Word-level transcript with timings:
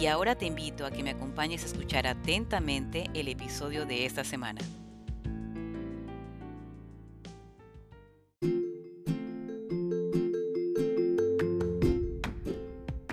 Y 0.00 0.06
ahora 0.06 0.34
te 0.34 0.44
invito 0.44 0.84
a 0.84 0.90
que 0.90 1.02
me 1.02 1.10
acompañes 1.10 1.62
a 1.62 1.66
escuchar 1.66 2.06
atentamente 2.06 3.04
el 3.14 3.28
episodio 3.28 3.86
de 3.86 4.04
esta 4.04 4.24
semana. 4.24 4.60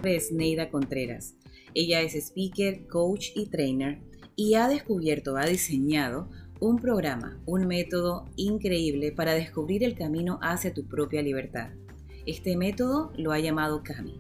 Es 0.04 0.32
Neida 0.32 0.70
Contreras. 0.70 1.36
Ella 1.74 2.02
es 2.02 2.16
speaker, 2.16 2.88
coach 2.88 3.28
y 3.36 3.46
trainer 3.46 4.02
y 4.36 4.56
ha 4.56 4.68
descubierto, 4.68 5.38
ha 5.38 5.46
diseñado 5.46 6.30
un 6.60 6.78
programa, 6.78 7.40
un 7.46 7.68
método 7.68 8.26
increíble 8.36 9.12
para 9.12 9.34
descubrir 9.36 9.84
el 9.84 9.96
camino 9.96 10.40
hacia 10.42 10.74
tu 10.74 10.88
propia 10.88 11.22
libertad. 11.22 11.70
Este 12.26 12.58
método 12.58 13.14
lo 13.16 13.32
ha 13.32 13.40
llamado 13.40 13.84
Cami. 13.84 14.20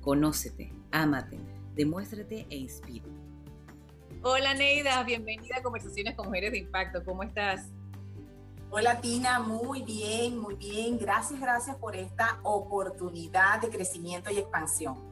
Conócete, 0.00 0.72
ámate, 0.90 1.38
demuéstrate 1.74 2.46
e 2.50 2.56
inspira. 2.56 3.06
Hola 4.22 4.54
Neida, 4.54 5.02
bienvenida 5.02 5.56
a 5.58 5.62
Conversaciones 5.62 6.14
con 6.14 6.26
Mujeres 6.26 6.52
de 6.52 6.58
Impacto. 6.58 7.02
¿Cómo 7.04 7.22
estás? 7.22 7.70
Hola 8.70 9.00
Tina, 9.00 9.40
muy 9.40 9.82
bien, 9.82 10.38
muy 10.38 10.54
bien. 10.54 10.98
Gracias, 10.98 11.40
gracias 11.40 11.76
por 11.76 11.96
esta 11.96 12.38
oportunidad 12.42 13.60
de 13.60 13.68
crecimiento 13.68 14.30
y 14.30 14.38
expansión. 14.38 15.10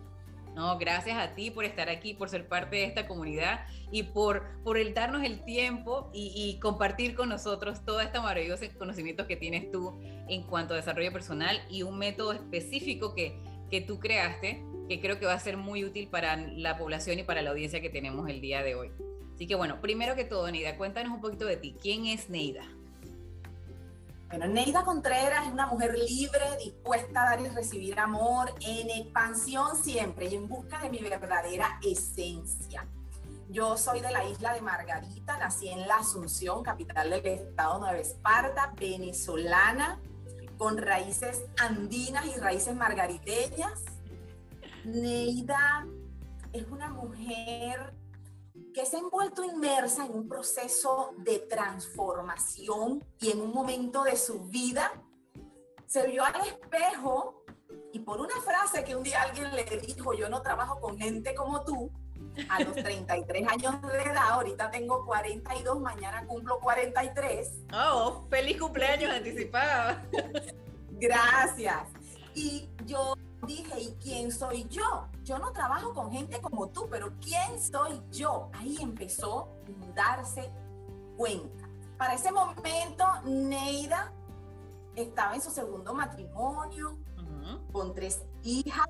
No, 0.55 0.77
gracias 0.77 1.17
a 1.17 1.35
ti 1.35 1.51
por 1.51 1.65
estar 1.65 1.89
aquí, 1.89 2.15
por 2.15 2.29
ser 2.29 2.49
parte 2.49 2.77
de 2.77 2.85
esta 2.85 3.07
comunidad 3.07 3.61
y 3.91 4.03
por, 4.03 4.43
por 4.65 4.77
el 4.77 4.93
darnos 4.93 5.23
el 5.23 5.45
tiempo 5.45 6.11
y, 6.13 6.33
y 6.35 6.59
compartir 6.59 7.15
con 7.15 7.29
nosotros 7.29 7.85
todo 7.85 8.01
este 8.01 8.21
maravilloso 8.21 8.65
conocimiento 8.77 9.27
que 9.27 9.37
tienes 9.37 9.71
tú 9.71 9.99
en 10.29 10.43
cuanto 10.43 10.75
a 10.75 10.77
desarrollo 10.77 11.13
personal 11.13 11.61
y 11.71 11.83
un 11.83 11.97
método 11.97 12.33
específico 12.33 13.15
que, 13.15 13.41
que 13.71 13.81
tú 13.81 13.99
creaste 14.01 14.65
que 14.89 15.01
creo 15.01 15.19
que 15.19 15.27
va 15.27 15.35
a 15.35 15.41
ser 15.41 15.57
muy 15.57 15.85
útil 15.85 16.09
para 16.09 16.37
la 16.37 16.79
población 16.79 17.19
y 17.19 17.23
para 17.23 17.43
la 17.43 17.51
audiencia 17.51 17.81
que 17.81 17.91
tenemos 17.91 18.29
el 18.29 18.41
día 18.41 18.63
de 18.63 18.75
hoy. 18.75 18.91
Así 19.35 19.47
que 19.47 19.55
bueno, 19.55 19.81
primero 19.81 20.17
que 20.17 20.25
todo, 20.25 20.51
Neida, 20.51 20.77
cuéntanos 20.77 21.13
un 21.13 21.21
poquito 21.21 21.45
de 21.45 21.57
ti. 21.57 21.77
¿Quién 21.81 22.07
es 22.07 22.29
Neida? 22.29 22.65
Bueno, 24.29 24.47
Neida 24.47 24.85
Contreras 24.85 25.47
es 25.47 25.53
una 25.53 25.67
mujer 25.67 25.97
libre, 25.97 26.45
dispuesta 26.63 27.23
a 27.23 27.31
dar 27.31 27.41
y 27.41 27.49
recibir 27.49 27.99
amor, 27.99 28.53
en 28.61 28.91
expansión 28.91 29.77
siempre 29.77 30.27
y 30.27 30.35
en 30.35 30.49
busca 30.49 30.81
de 30.81 30.91
mi 30.91 30.99
verdadera 30.99 31.79
esencia. 31.83 32.87
Yo 33.51 33.79
soy 33.79 34.01
de 34.01 34.11
la 34.11 34.25
isla 34.25 34.53
de 34.53 34.61
Margarita, 34.61 35.39
nací 35.39 35.69
en 35.69 35.87
la 35.87 35.97
Asunción, 35.97 36.63
capital 36.63 37.09
del 37.09 37.27
estado 37.27 37.79
Nueva 37.79 37.97
Esparta, 37.97 38.75
venezolana, 38.79 39.99
con 40.59 40.77
raíces 40.77 41.45
andinas 41.59 42.27
y 42.27 42.39
raíces 42.39 42.75
margariteñas 42.75 43.85
Neida 44.85 45.87
es 46.53 46.67
una 46.69 46.89
mujer 46.89 47.95
que 48.73 48.87
se 48.87 48.97
ha 48.97 49.01
envuelto 49.01 49.45
inmersa 49.45 50.07
en 50.07 50.13
un 50.13 50.29
proceso 50.29 51.15
de 51.19 51.41
transformación 51.41 53.05
y 53.21 53.31
en 53.31 53.41
un 53.41 53.53
momento 53.53 54.05
de 54.05 54.17
su 54.17 54.45
vida 54.45 54.93
se 55.87 56.07
vio 56.07 56.25
al 56.25 56.41
espejo 56.47 57.45
y 57.93 58.01
por 58.01 58.21
una 58.21 58.41
frase 58.43 58.85
que 58.85 58.95
un 58.95 59.03
día 59.03 59.23
alguien 59.23 59.55
le 59.55 59.65
dijo, 59.65 60.15
yo 60.15 60.29
no 60.29 60.43
trabajo 60.43 60.81
con 60.81 60.99
gente 60.99 61.35
como 61.35 61.65
tú, 61.65 61.91
a 62.49 62.63
los 62.63 62.75
33 62.75 63.49
años 63.49 63.83
de 63.83 64.03
edad, 64.03 64.31
ahorita 64.31 64.71
tengo 64.71 65.05
42, 65.07 65.81
mañana 65.81 66.27
cumplo 66.27 66.61
43. 66.61 67.65
Oh, 67.73 68.27
feliz 68.29 68.61
cumpleaños 68.61 69.11
anticipado. 69.11 69.99
Gracias. 70.91 71.89
Y 72.35 72.69
yo 72.85 73.15
dije, 73.47 73.81
¿y 73.81 73.95
quién 74.03 74.33
soy 74.33 74.67
yo? 74.69 75.09
Yo 75.25 75.39
no 75.39 75.53
trabajo 75.53 75.93
con 75.93 76.11
gente 76.11 76.41
como 76.41 76.69
tú, 76.69 76.87
pero 76.91 77.13
¿quién 77.21 77.61
soy 77.61 78.01
yo? 78.11 78.51
Ahí 78.53 78.77
empezó 78.81 79.49
a 79.67 79.95
darse 79.95 80.51
cuenta. 81.17 81.69
Para 81.97 82.15
ese 82.15 82.31
momento, 82.31 83.05
Neida 83.25 84.13
estaba 84.95 85.35
en 85.35 85.41
su 85.41 85.51
segundo 85.51 85.95
matrimonio, 85.95 86.99
con 87.73 87.95
tres 87.95 88.23
hijas, 88.43 88.87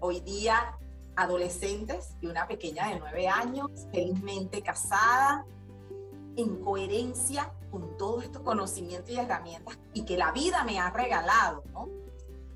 hoy 0.00 0.20
día 0.20 0.78
adolescentes 1.16 2.14
y 2.20 2.26
una 2.26 2.46
pequeña 2.46 2.88
de 2.88 2.98
nueve 2.98 3.28
años, 3.28 3.70
felizmente 3.92 4.62
casada, 4.62 5.44
en 6.36 6.62
coherencia 6.64 7.52
con 7.70 7.96
todos 7.98 8.24
estos 8.24 8.42
conocimientos 8.42 9.10
y 9.10 9.18
herramientas 9.18 9.78
y 9.92 10.04
que 10.04 10.16
la 10.16 10.32
vida 10.32 10.64
me 10.64 10.78
ha 10.78 10.90
regalado, 10.90 11.62
¿no? 11.72 11.88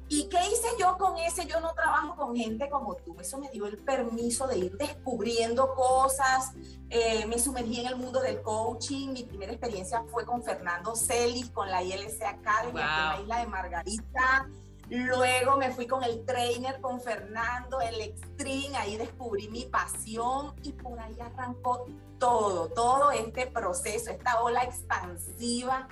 ¿Y 0.08 0.28
qué 0.28 0.38
hice 0.38 0.68
yo 0.78 0.96
con 0.98 1.18
ese? 1.18 1.46
Yo 1.46 1.60
no 1.60 1.74
trabajo 1.74 2.14
con 2.14 2.36
gente 2.36 2.70
como 2.70 2.94
tú. 2.94 3.16
Eso 3.20 3.38
me 3.38 3.50
dio 3.50 3.66
el 3.66 3.76
permiso 3.78 4.46
de 4.46 4.58
ir 4.58 4.76
descubriendo 4.76 5.74
cosas. 5.74 6.52
Eh, 6.90 7.26
me 7.26 7.38
sumergí 7.38 7.80
en 7.80 7.88
el 7.88 7.96
mundo 7.96 8.20
del 8.20 8.40
coaching. 8.40 9.08
Mi 9.08 9.24
primera 9.24 9.52
experiencia 9.52 10.04
fue 10.10 10.24
con 10.24 10.44
Fernando 10.44 10.94
Celis, 10.94 11.50
con 11.50 11.68
la 11.70 11.82
ILC 11.82 12.22
Academy, 12.22 12.80
en 12.80 12.86
la 12.86 13.18
isla 13.20 13.38
de 13.40 13.46
Margarita. 13.46 14.48
Luego 14.88 15.56
me 15.56 15.72
fui 15.72 15.88
con 15.88 16.04
el 16.04 16.24
trainer, 16.24 16.80
con 16.80 17.00
Fernando, 17.00 17.80
el 17.80 18.00
Extreme. 18.00 18.76
Ahí 18.76 18.96
descubrí 18.96 19.48
mi 19.48 19.64
pasión 19.64 20.54
y 20.62 20.72
por 20.72 21.00
ahí 21.00 21.18
arrancó 21.20 21.86
todo, 22.20 22.68
todo 22.68 23.10
este 23.10 23.48
proceso, 23.48 24.10
esta 24.10 24.40
ola 24.40 24.62
expansiva 24.62 25.88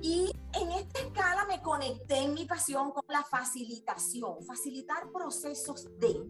y 0.00 0.32
en 0.54 0.70
esta 0.72 1.00
escala 1.00 1.44
me 1.46 1.60
conecté 1.62 2.18
en 2.18 2.34
mi 2.34 2.44
pasión 2.46 2.90
con 2.92 3.04
la 3.08 3.22
facilitación, 3.22 4.44
facilitar 4.44 5.10
procesos 5.12 5.88
de, 5.98 6.22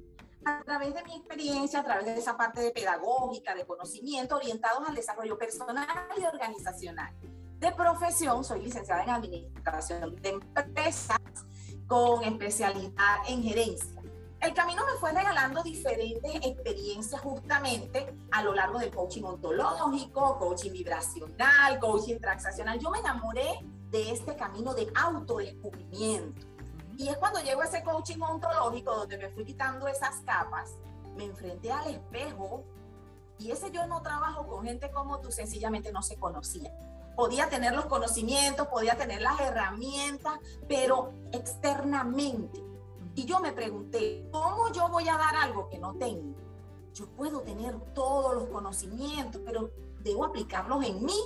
a 0.45 0.63
través 0.63 0.95
de 0.95 1.03
mi 1.05 1.17
experiencia, 1.17 1.81
a 1.81 1.85
través 1.85 2.07
de 2.07 2.19
esa 2.19 2.37
parte 2.37 2.61
de 2.61 2.71
pedagógica, 2.71 3.55
de 3.55 3.67
conocimiento, 3.67 4.37
orientados 4.37 4.89
al 4.89 4.95
desarrollo 4.95 5.39
personal 5.39 5.87
y 6.19 6.25
organizacional. 6.25 7.15
De 7.59 7.73
profesión, 7.73 8.45
soy 8.45 8.63
licenciada 8.63 9.05
en 9.05 9.11
Administración 9.11 10.17
de 10.17 10.41
Empresas 10.57 11.19
con 11.87 12.25
especialidad 12.25 13.19
en 13.29 13.43
gerencia. 13.43 14.03
El 14.41 14.55
camino 14.55 14.83
me 14.85 14.99
fue 14.99 15.13
regalando 15.13 15.63
diferentes 15.63 16.35
experiencias 16.35 17.21
justamente 17.21 18.13
a 18.33 18.43
lo 18.43 18.53
largo 18.53 18.81
del 18.81 18.91
coaching 18.91 19.23
ontológico, 19.23 20.37
coaching 20.39 20.73
vibracional, 20.73 21.79
coaching 21.79 22.19
transaccional. 22.19 22.81
Yo 22.81 22.91
me 22.91 22.99
enamoré 22.99 23.61
de 23.93 24.11
este 24.11 24.35
camino 24.35 24.75
de 24.75 24.91
autodescubrimiento. 24.95 26.45
Y 26.99 27.09
es 27.09 27.17
cuando 27.19 27.41
llego 27.41 27.63
a 27.63 27.67
ese 27.67 27.85
coaching 27.85 28.21
ontológico 28.21 28.97
donde 28.97 29.19
me 29.19 29.29
fui 29.31 29.45
quitando 29.45 29.87
esas 29.87 30.21
capas, 30.23 30.75
me 31.17 31.25
enfrenté 31.25 31.71
al 31.71 31.87
espejo 31.89 32.65
y 33.39 33.53
ese 33.53 33.71
yo 33.71 33.87
no 33.87 34.03
trabajo 34.03 34.47
con 34.49 34.65
gente 34.65 34.91
como 34.91 35.21
tú, 35.21 35.31
sencillamente 35.31 35.93
no 35.93 36.03
se 36.03 36.17
conocía. 36.19 36.73
Podía 37.15 37.49
tener 37.49 37.75
los 37.75 37.87
conocimientos, 37.87 38.67
podía 38.67 38.97
tener 38.97 39.23
las 39.23 39.39
herramientas, 39.41 40.41
pero 40.67 41.13
externamente 41.31 42.73
y 43.15 43.27
yo 43.27 43.41
me 43.41 43.53
pregunté, 43.53 44.27
¿cómo 44.33 44.73
yo 44.73 44.89
voy 44.89 45.09
a 45.09 45.19
dar 45.19 45.37
algo 45.37 45.69
que 45.69 45.79
no 45.79 45.95
tengo? 45.95 46.35
Yo 46.95 47.07
puedo 47.09 47.41
tener 47.41 47.79
todos 47.95 48.35
los 48.35 48.49
conocimientos, 48.49 49.43
pero 49.45 49.71
debo 50.01 50.25
aplicarlos 50.25 50.85
en 50.85 51.05
mí. 51.05 51.19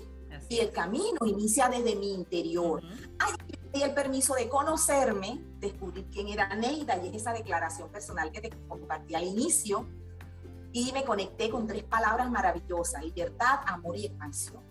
Y 0.49 0.59
el 0.59 0.71
camino 0.71 1.19
inicia 1.25 1.69
desde 1.69 1.97
mi 1.97 2.15
interior. 2.15 2.83
Uh 2.83 3.57
el 3.83 3.95
permiso 3.95 4.35
de 4.35 4.49
conocerme, 4.49 5.41
descubrir 5.59 6.07
quién 6.11 6.29
era 6.29 6.55
Neida 6.55 6.97
y 7.05 7.15
esa 7.15 7.33
declaración 7.33 7.89
personal 7.91 8.31
que 8.31 8.41
te 8.41 8.51
compartí 8.69 9.15
al 9.15 9.25
inicio. 9.25 9.87
Y 10.73 10.93
me 10.93 11.05
conecté 11.05 11.51
con 11.51 11.67
tres 11.67 11.85
palabras 11.85 12.31
maravillosas, 12.31 13.03
libertad, 13.03 13.61
amor 13.67 13.97
y 13.97 14.07
expansión. 14.07 14.63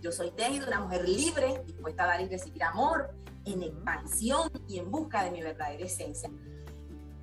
Yo 0.00 0.10
soy 0.10 0.32
Neida, 0.32 0.66
una 0.66 0.80
mujer 0.80 1.08
libre, 1.08 1.62
dispuesta 1.66 2.04
a 2.04 2.06
dar 2.06 2.20
y 2.20 2.28
recibir 2.28 2.62
amor, 2.64 3.10
en 3.44 3.62
expansión 3.62 4.50
y 4.66 4.78
en 4.78 4.90
busca 4.90 5.22
de 5.24 5.30
mi 5.30 5.42
verdadera 5.42 5.84
esencia. 5.84 6.30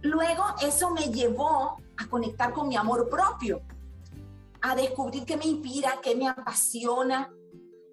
Luego 0.01 0.43
eso 0.61 0.91
me 0.91 1.07
llevó 1.07 1.77
a 1.97 2.07
conectar 2.07 2.53
con 2.53 2.67
mi 2.67 2.75
amor 2.75 3.09
propio, 3.09 3.61
a 4.61 4.75
descubrir 4.75 5.25
qué 5.25 5.35
me 5.35 5.45
inspira, 5.45 5.99
qué 6.01 6.15
me 6.15 6.27
apasiona, 6.27 7.29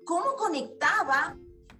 cómo 0.04 0.36
conectaba 0.36 1.36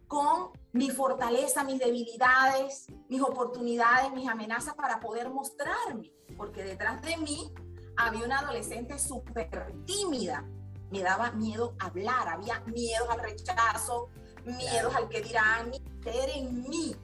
con 0.08 0.50
mi 0.72 0.90
fortaleza, 0.90 1.64
mis 1.64 1.78
debilidades, 1.78 2.86
mis 3.08 3.20
oportunidades, 3.20 4.12
mis 4.12 4.28
amenazas 4.28 4.74
para 4.74 5.00
poder 5.00 5.30
mostrarme, 5.30 6.12
porque 6.36 6.64
detrás 6.64 7.00
de 7.02 7.16
mí 7.16 7.52
había 7.96 8.24
una 8.24 8.40
adolescente 8.40 8.98
súper 8.98 9.74
tímida, 9.86 10.44
me 10.90 11.02
daba 11.02 11.30
miedo 11.32 11.74
hablar, 11.78 12.28
había 12.28 12.60
miedos 12.66 13.08
al 13.08 13.20
rechazo, 13.20 14.08
miedos 14.44 14.94
al 14.94 15.08
que 15.08 15.22
dirán, 15.22 15.70
creer 16.00 16.30
en 16.36 16.68
mí. 16.68 16.96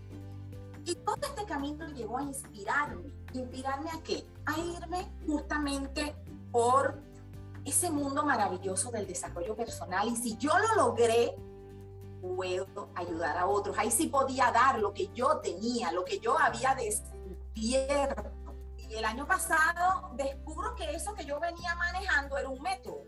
Y 0.85 0.95
todo 0.97 1.19
este 1.23 1.45
camino 1.45 1.87
llegó 1.89 2.19
a 2.19 2.23
inspirarme. 2.23 3.13
¿Inspirarme 3.33 3.91
a 3.91 4.03
qué? 4.03 4.27
A 4.47 4.59
irme 4.59 5.13
justamente 5.27 6.15
por 6.51 7.01
ese 7.65 7.91
mundo 7.91 8.25
maravilloso 8.25 8.91
del 8.91 9.07
desarrollo 9.07 9.55
personal. 9.57 10.09
Y 10.09 10.17
si 10.17 10.37
yo 10.37 10.53
lo 10.59 10.83
logré, 10.83 11.37
puedo 12.21 12.89
ayudar 12.95 13.37
a 13.37 13.47
otros. 13.47 13.77
Ahí 13.79 13.91
sí 13.91 14.09
podía 14.09 14.51
dar 14.51 14.79
lo 14.79 14.93
que 14.93 15.09
yo 15.09 15.39
tenía, 15.39 15.93
lo 15.93 16.05
que 16.05 16.19
yo 16.21 16.39
había 16.39 16.75
descubierto. 16.75 18.31
Y 18.77 18.95
el 18.95 19.05
año 19.05 19.27
pasado 19.27 20.11
descubro 20.15 20.75
que 20.75 20.91
eso 20.95 21.15
que 21.15 21.25
yo 21.25 21.39
venía 21.39 21.75
manejando 21.77 22.39
era 22.39 22.49
un 22.49 22.61
método. 22.61 23.05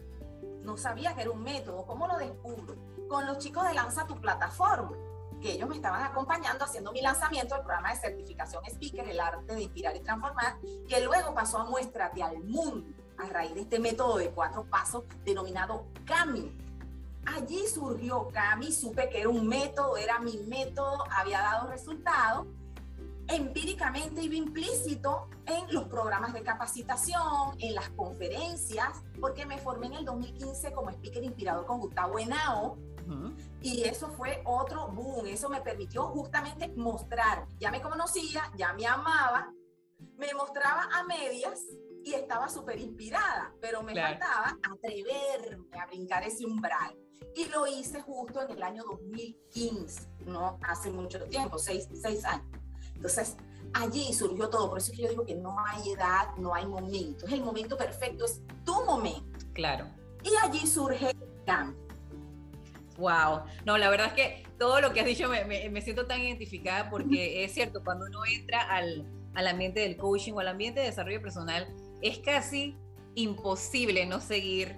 No 0.62 0.76
sabía 0.76 1.14
que 1.14 1.22
era 1.22 1.30
un 1.30 1.42
método. 1.42 1.84
¿Cómo 1.86 2.06
lo 2.06 2.18
descubro? 2.18 2.76
Con 3.08 3.26
los 3.26 3.38
chicos 3.38 3.66
de 3.66 3.74
Lanza 3.74 4.06
tu 4.06 4.20
plataforma 4.20 4.96
que 5.40 5.52
ellos 5.52 5.68
me 5.68 5.74
estaban 5.74 6.02
acompañando 6.02 6.64
haciendo 6.64 6.92
mi 6.92 7.02
lanzamiento 7.02 7.56
del 7.56 7.64
programa 7.64 7.90
de 7.90 8.00
certificación 8.00 8.64
Speaker, 8.64 9.08
el 9.08 9.18
arte 9.18 9.56
de 9.56 9.62
inspirar 9.62 9.96
y 9.96 10.00
transformar, 10.00 10.56
que 10.88 11.04
luego 11.04 11.34
pasó 11.34 11.58
a 11.58 11.64
Muéstrate 11.64 12.22
al 12.22 12.38
mundo 12.44 13.01
a 13.22 13.32
raíz 13.32 13.54
de 13.54 13.62
este 13.62 13.78
método 13.78 14.18
de 14.18 14.30
cuatro 14.30 14.64
pasos 14.64 15.04
denominado 15.24 15.86
CAMI. 16.04 16.58
Allí 17.24 17.66
surgió 17.68 18.28
CAMI, 18.28 18.72
supe 18.72 19.08
que 19.08 19.20
era 19.20 19.28
un 19.28 19.46
método, 19.46 19.96
era 19.96 20.18
mi 20.18 20.38
método, 20.38 21.04
había 21.10 21.40
dado 21.40 21.68
resultados. 21.70 22.46
Empíricamente 23.28 24.22
iba 24.22 24.34
implícito 24.34 25.28
en 25.46 25.72
los 25.72 25.84
programas 25.84 26.32
de 26.32 26.42
capacitación, 26.42 27.56
en 27.60 27.74
las 27.76 27.88
conferencias, 27.90 29.02
porque 29.20 29.46
me 29.46 29.58
formé 29.58 29.86
en 29.86 29.94
el 29.94 30.04
2015 30.04 30.72
como 30.72 30.90
speaker 30.90 31.22
inspirador 31.22 31.64
con 31.64 31.78
Gustavo 31.78 32.18
Henao, 32.18 32.76
y 33.60 33.82
eso 33.84 34.08
fue 34.10 34.42
otro 34.44 34.88
boom, 34.88 35.26
eso 35.26 35.48
me 35.48 35.60
permitió 35.60 36.04
justamente 36.08 36.68
mostrar, 36.76 37.46
ya 37.58 37.70
me 37.70 37.80
conocía, 37.80 38.50
ya 38.56 38.72
me 38.72 38.86
amaba, 38.86 39.52
me 40.16 40.34
mostraba 40.34 40.88
a 40.92 41.04
medias 41.04 41.60
y 42.04 42.14
estaba 42.14 42.48
súper 42.48 42.78
inspirada, 42.78 43.52
pero 43.60 43.82
me 43.82 43.94
faltaba 43.94 44.58
atreverme 44.62 45.78
a 45.78 45.86
brincar 45.86 46.22
ese 46.24 46.44
umbral. 46.46 46.96
Y 47.34 47.46
lo 47.46 47.66
hice 47.66 48.00
justo 48.02 48.42
en 48.42 48.50
el 48.50 48.62
año 48.62 48.82
2015, 48.84 50.02
no 50.26 50.58
hace 50.62 50.90
mucho 50.90 51.22
tiempo, 51.24 51.58
seis, 51.58 51.88
seis 51.94 52.24
años. 52.24 52.46
Entonces, 52.94 53.36
allí 53.74 54.12
surgió 54.12 54.48
todo. 54.50 54.68
Por 54.68 54.78
eso 54.78 54.92
es 54.92 54.98
que 54.98 55.04
yo 55.04 55.08
digo 55.08 55.24
que 55.24 55.34
no 55.34 55.56
hay 55.66 55.92
edad, 55.92 56.34
no 56.36 56.54
hay 56.54 56.66
momento. 56.66 57.26
Es 57.26 57.32
el 57.32 57.42
momento 57.42 57.76
perfecto, 57.76 58.24
es 58.24 58.40
tu 58.64 58.84
momento. 58.84 59.38
Claro. 59.54 59.86
Y 60.22 60.30
allí 60.42 60.66
surge 60.66 61.10
el 61.10 61.44
cambio. 61.46 61.80
Wow, 62.98 63.42
no, 63.64 63.78
la 63.78 63.88
verdad 63.88 64.08
es 64.08 64.12
que 64.12 64.46
todo 64.58 64.80
lo 64.80 64.92
que 64.92 65.00
has 65.00 65.06
dicho 65.06 65.28
me, 65.28 65.44
me, 65.44 65.82
siento 65.82 66.06
tan 66.06 66.20
identificada 66.20 66.90
porque 66.90 67.42
es 67.42 67.52
cierto, 67.52 67.82
cuando 67.82 68.04
uno 68.06 68.20
entra 68.26 68.60
al, 68.60 69.06
al 69.34 69.46
ambiente 69.48 69.80
del 69.80 69.96
coaching 69.96 70.34
o 70.34 70.40
al 70.40 70.48
ambiente 70.48 70.80
de 70.80 70.86
desarrollo 70.86 71.20
personal, 71.20 71.66
es 72.02 72.18
casi 72.18 72.76
imposible 73.14 74.04
no 74.06 74.20
seguir 74.20 74.76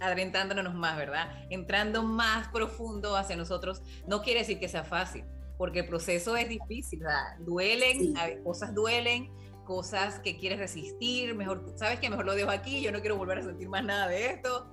adentrándonos 0.00 0.74
más, 0.74 0.96
¿verdad? 0.96 1.30
Entrando 1.50 2.02
más 2.02 2.48
profundo 2.48 3.16
hacia 3.16 3.36
nosotros, 3.36 3.82
no 4.06 4.22
quiere 4.22 4.40
decir 4.40 4.58
que 4.58 4.68
sea 4.68 4.84
fácil, 4.84 5.24
porque 5.56 5.80
el 5.80 5.86
proceso 5.86 6.36
es 6.36 6.48
difícil, 6.48 7.00
¿verdad? 7.00 7.36
Duelen, 7.40 8.14
cosas 8.44 8.74
duelen, 8.74 9.30
cosas 9.64 10.20
que 10.20 10.38
quieres 10.38 10.58
resistir, 10.58 11.34
mejor, 11.34 11.72
sabes 11.76 11.98
que 12.00 12.08
mejor 12.08 12.24
lo 12.26 12.34
dejo 12.34 12.50
aquí, 12.50 12.80
yo 12.80 12.92
no 12.92 13.00
quiero 13.00 13.16
volver 13.16 13.38
a 13.38 13.42
sentir 13.42 13.68
más 13.68 13.84
nada 13.84 14.08
de 14.08 14.26
esto, 14.26 14.72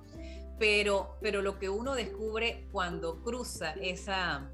pero, 0.58 1.18
pero 1.20 1.42
lo 1.42 1.58
que 1.58 1.68
uno 1.68 1.94
descubre 1.94 2.68
cuando 2.72 3.20
cruza 3.22 3.72
esa, 3.72 4.50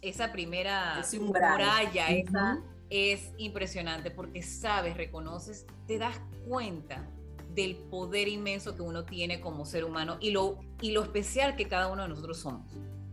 esa 0.00 0.32
primera 0.32 1.02
muralla, 1.20 2.08
esa 2.08 2.62
es 2.90 3.32
impresionante 3.38 4.10
porque 4.10 4.42
sabes, 4.42 4.96
reconoces, 4.96 5.66
te 5.86 5.98
das 5.98 6.20
cuenta 6.48 7.08
del 7.54 7.76
poder 7.76 8.28
inmenso 8.28 8.76
que 8.76 8.82
uno 8.82 9.04
tiene 9.04 9.40
como 9.40 9.64
ser 9.64 9.84
humano 9.84 10.18
y 10.20 10.30
lo, 10.30 10.60
y 10.80 10.92
lo 10.92 11.02
especial 11.02 11.56
que 11.56 11.66
cada 11.66 11.88
uno 11.88 12.02
de 12.02 12.08
nosotros 12.08 12.38
somos. 12.38 12.70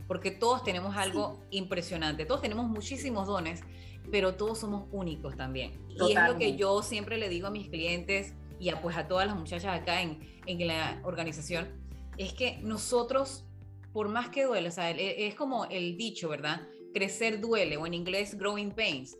Porque 0.08 0.32
todos 0.32 0.64
tenemos 0.64 0.98
algo 0.98 1.42
impresionante, 1.50 2.26
todos 2.26 2.42
tenemos 2.42 2.68
muchísimos 2.68 3.26
dones, 3.26 3.62
pero 4.12 4.36
todos 4.36 4.60
somos 4.60 4.88
únicos 4.92 5.36
también. 5.38 5.80
Y 5.90 6.12
es 6.12 6.28
lo 6.28 6.38
que 6.38 6.58
yo 6.58 6.84
siempre 6.84 7.18
le 7.18 7.30
digo 7.30 7.48
a 7.48 7.52
mis 7.52 7.70
clientes 7.70 8.34
y 8.60 8.70
a, 8.70 8.82
pues 8.82 8.98
a 8.98 9.08
todas 9.08 9.26
las 9.26 9.36
muchachas 9.36 9.80
acá 9.80 10.02
en, 10.02 10.20
en 10.46 10.68
la 10.68 11.00
organización, 11.04 11.70
es 12.18 12.34
que 12.34 12.60
nosotros, 12.62 13.46
por 13.94 14.10
más 14.10 14.30
que 14.30 14.44
duele, 14.44 14.68
o 14.68 14.72
sea, 14.72 14.92
e, 14.92 15.26
es 15.26 15.36
como 15.36 15.66
el 15.66 15.96
dicho, 15.98 16.30
¿verdad? 16.30 16.68
Crecer 16.94 17.40
duele, 17.40 17.78
o 17.78 17.88
en 17.88 17.94
inglés 17.94 18.38
growing 18.38 18.72
pains 18.72 19.18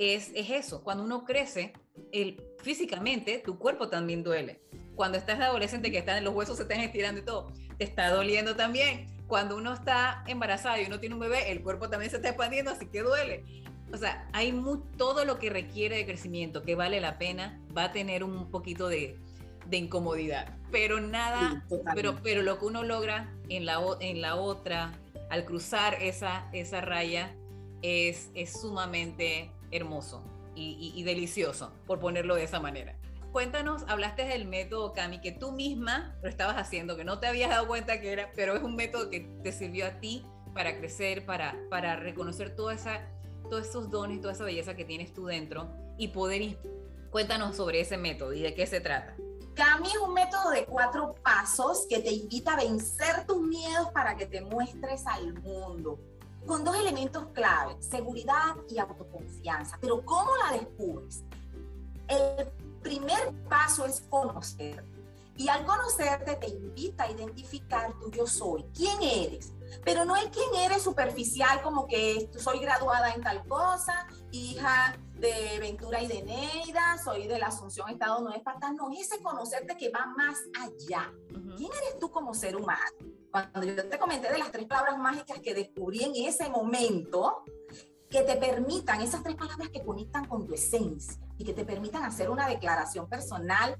es, 0.00 0.32
eso, 0.34 0.82
cuando 0.82 1.04
uno 1.04 1.24
crece, 1.24 1.74
el, 2.10 2.42
físicamente 2.62 3.38
tu 3.44 3.58
cuerpo 3.58 3.88
también 3.88 4.24
duele. 4.24 4.62
Cuando 4.96 5.18
estás 5.18 5.38
adolescente 5.40 5.90
que 5.90 5.98
están, 5.98 6.24
los 6.24 6.34
huesos 6.34 6.56
se 6.56 6.62
están 6.62 6.80
estirando 6.80 7.20
y 7.20 7.24
todo, 7.24 7.52
te 7.76 7.84
está 7.84 8.08
doliendo 8.10 8.56
también. 8.56 9.06
Cuando 9.26 9.56
uno 9.56 9.74
está 9.74 10.24
embarazado 10.26 10.80
y 10.80 10.86
uno 10.86 11.00
tiene 11.00 11.14
un 11.14 11.20
bebé, 11.20 11.52
el 11.52 11.62
cuerpo 11.62 11.90
también 11.90 12.10
se 12.10 12.16
está 12.16 12.30
expandiendo, 12.30 12.70
así 12.70 12.86
que 12.86 13.02
duele. 13.02 13.44
O 13.92 13.96
sea, 13.98 14.26
hay 14.32 14.58
todo 14.96 15.26
lo 15.26 15.38
que 15.38 15.50
requiere 15.50 15.96
de 15.96 16.06
crecimiento, 16.06 16.62
que 16.62 16.74
vale 16.74 17.00
la 17.00 17.18
pena, 17.18 17.60
va 17.76 17.84
a 17.84 17.92
tener 17.92 18.24
un 18.24 18.50
poquito 18.50 18.88
de, 18.88 19.18
de 19.66 19.76
incomodidad. 19.76 20.56
Pero 20.72 21.00
nada, 21.00 21.66
pero, 21.94 22.16
pero 22.22 22.42
lo 22.42 22.58
que 22.58 22.64
uno 22.64 22.84
logra 22.84 23.34
en 23.50 23.66
la, 23.66 23.80
en 24.00 24.22
la 24.22 24.36
otra, 24.36 24.92
al 25.28 25.44
cruzar 25.44 25.94
esa, 26.00 26.48
esa 26.52 26.80
raya, 26.80 27.34
es, 27.82 28.30
es 28.34 28.60
sumamente 28.60 29.50
hermoso 29.70 30.24
y, 30.54 31.02
delicioso, 31.04 31.72
por 31.86 32.00
ponerlo 32.00 32.34
de 32.34 32.44
esa 32.44 32.60
manera. 32.60 32.96
Cuéntanos, 33.32 33.84
hablaste 33.88 34.24
del 34.24 34.46
método 34.46 34.92
Cami, 34.92 35.20
que 35.20 35.32
tú 35.32 35.52
misma 35.52 36.16
lo 36.22 36.28
estabas 36.28 36.56
haciendo, 36.56 36.96
que 36.96 37.04
no 37.04 37.20
te 37.20 37.28
habías 37.28 37.50
dado 37.50 37.66
cuenta 37.66 38.00
que 38.00 38.12
era, 38.12 38.30
pero 38.34 38.56
es 38.56 38.62
un 38.62 38.74
método 38.74 39.08
que 39.08 39.20
te 39.42 39.52
sirvió 39.52 39.86
a 39.86 40.00
ti 40.00 40.26
para 40.52 40.76
crecer, 40.76 41.24
para, 41.24 41.56
para 41.70 41.96
reconocer 41.96 42.56
toda 42.56 42.74
esa, 42.74 43.08
todos 43.48 43.68
esos 43.68 43.88
dones, 43.88 44.20
toda 44.20 44.32
esa 44.32 44.44
belleza 44.44 44.74
que 44.74 44.84
tienes 44.84 45.14
tú 45.14 45.26
dentro 45.26 45.70
y 45.96 46.08
poder... 46.08 46.58
Cuéntanos 47.10 47.56
sobre 47.56 47.80
ese 47.80 47.96
método 47.96 48.32
y 48.32 48.40
de 48.40 48.54
qué 48.54 48.66
se 48.66 48.80
trata. 48.80 49.16
Cami 49.54 49.88
es 49.88 49.96
un 49.96 50.14
método 50.14 50.50
de 50.50 50.64
cuatro 50.64 51.16
pasos 51.24 51.86
que 51.88 51.98
te 51.98 52.12
invita 52.12 52.54
a 52.54 52.56
vencer 52.56 53.26
tus 53.26 53.40
miedos 53.42 53.88
para 53.92 54.16
que 54.16 54.26
te 54.26 54.40
muestres 54.42 55.04
al 55.06 55.34
mundo 55.40 55.98
con 56.46 56.64
dos 56.64 56.76
elementos 56.76 57.26
clave, 57.32 57.76
seguridad 57.80 58.56
y 58.68 58.78
autoconfianza. 58.78 59.78
Pero 59.80 60.04
¿cómo 60.04 60.30
la 60.36 60.58
descubres? 60.58 61.22
El 62.08 62.48
primer 62.82 63.32
paso 63.48 63.86
es 63.86 64.02
conocer. 64.08 64.84
Y 65.36 65.48
al 65.48 65.64
conocerte 65.64 66.36
te 66.36 66.48
invita 66.48 67.04
a 67.04 67.10
identificar 67.10 67.94
tu 67.98 68.10
yo 68.10 68.26
soy, 68.26 68.64
quién 68.74 69.00
eres. 69.00 69.52
Pero 69.84 70.04
no 70.04 70.16
el 70.16 70.30
quién 70.30 70.54
eres 70.54 70.82
superficial 70.82 71.62
como 71.62 71.86
que 71.86 72.30
soy 72.38 72.58
graduada 72.58 73.14
en 73.14 73.22
tal 73.22 73.46
cosa, 73.46 74.06
hija 74.32 74.98
de 75.14 75.58
Ventura 75.60 76.02
y 76.02 76.08
de 76.08 76.22
Neida, 76.22 76.98
soy 77.02 77.26
de 77.26 77.38
la 77.38 77.46
Asunción 77.46 77.88
Estado 77.88 78.20
Nueva 78.20 78.36
Esparta. 78.36 78.72
No, 78.72 78.90
ese 78.90 79.22
conocerte 79.22 79.76
que 79.76 79.90
va 79.90 80.06
más 80.16 80.38
allá. 80.60 81.10
¿Quién 81.56 81.70
eres 81.72 81.98
tú 81.98 82.10
como 82.10 82.34
ser 82.34 82.56
humano? 82.56 82.80
Cuando 83.30 83.62
yo 83.62 83.88
te 83.88 83.98
comenté 83.98 84.32
de 84.32 84.38
las 84.38 84.50
tres 84.50 84.66
palabras 84.66 84.98
mágicas 84.98 85.38
que 85.40 85.54
descubrí 85.54 86.02
en 86.02 86.14
ese 86.26 86.48
momento, 86.48 87.44
que 88.08 88.22
te 88.22 88.36
permitan, 88.36 89.00
esas 89.00 89.22
tres 89.22 89.36
palabras 89.36 89.68
que 89.68 89.84
conectan 89.84 90.26
con 90.26 90.46
tu 90.46 90.54
esencia 90.54 91.16
y 91.38 91.44
que 91.44 91.52
te 91.52 91.64
permitan 91.64 92.02
hacer 92.02 92.28
una 92.28 92.48
declaración 92.48 93.08
personal 93.08 93.78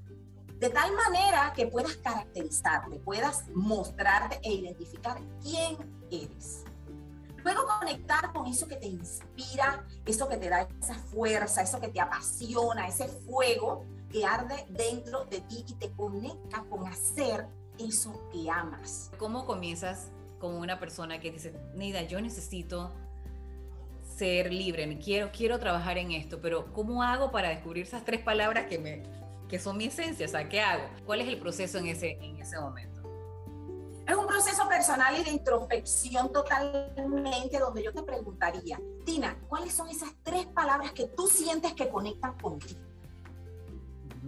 de 0.57 0.69
tal 0.69 0.93
manera 0.95 1.51
que 1.55 1.67
puedas 1.67 1.97
caracterizarte, 1.97 2.99
puedas 2.99 3.49
mostrarte 3.49 4.39
e 4.43 4.53
identificar 4.53 5.19
quién 5.41 5.75
eres. 6.11 6.63
Luego 7.43 7.65
conectar 7.79 8.31
con 8.31 8.45
eso 8.45 8.67
que 8.67 8.75
te 8.75 8.85
inspira, 8.85 9.83
eso 10.05 10.29
que 10.29 10.37
te 10.37 10.49
da 10.49 10.61
esa 10.61 10.93
fuerza, 10.93 11.63
eso 11.63 11.81
que 11.81 11.87
te 11.87 11.99
apasiona, 11.99 12.87
ese 12.87 13.07
fuego 13.07 13.85
que 14.11 14.23
arde 14.23 14.67
dentro 14.69 15.25
de 15.25 15.41
ti 15.41 15.65
y 15.67 15.73
te 15.73 15.91
conecta 15.93 16.63
con 16.69 16.87
hacer 16.87 17.47
eso 17.79 18.29
que 18.31 18.49
amas. 18.49 19.11
¿Cómo 19.17 19.45
comienzas 19.45 20.09
como 20.39 20.59
una 20.59 20.79
persona 20.79 21.19
que 21.19 21.31
dice, 21.31 21.53
Neida, 21.75 22.01
yo 22.01 22.19
necesito 22.19 22.91
ser 24.17 24.51
libre, 24.51 24.99
quiero, 24.99 25.31
quiero 25.31 25.59
trabajar 25.59 25.97
en 25.97 26.11
esto, 26.11 26.39
pero 26.41 26.71
¿cómo 26.73 27.01
hago 27.03 27.31
para 27.31 27.49
descubrir 27.49 27.85
esas 27.85 28.03
tres 28.03 28.21
palabras 28.21 28.65
que, 28.67 28.77
me, 28.77 29.03
que 29.47 29.57
son 29.59 29.77
mi 29.77 29.85
esencia? 29.85 30.25
O 30.25 30.29
sea, 30.29 30.49
¿qué 30.49 30.61
hago? 30.61 30.83
¿Cuál 31.05 31.21
es 31.21 31.27
el 31.27 31.39
proceso 31.39 31.77
en 31.77 31.87
ese, 31.87 32.17
en 32.21 32.37
ese 32.37 32.59
momento? 32.59 33.01
Es 34.07 34.15
un 34.15 34.27
proceso 34.27 34.67
personal 34.67 35.17
y 35.19 35.23
de 35.23 35.31
introspección 35.31 36.31
totalmente 36.31 37.59
donde 37.59 37.83
yo 37.83 37.93
te 37.93 38.03
preguntaría, 38.03 38.79
Tina, 39.05 39.39
¿cuáles 39.47 39.73
son 39.73 39.89
esas 39.89 40.09
tres 40.23 40.47
palabras 40.47 40.91
que 40.91 41.07
tú 41.07 41.27
sientes 41.27 41.73
que 41.73 41.87
conectan 41.87 42.37
contigo? 42.37 42.81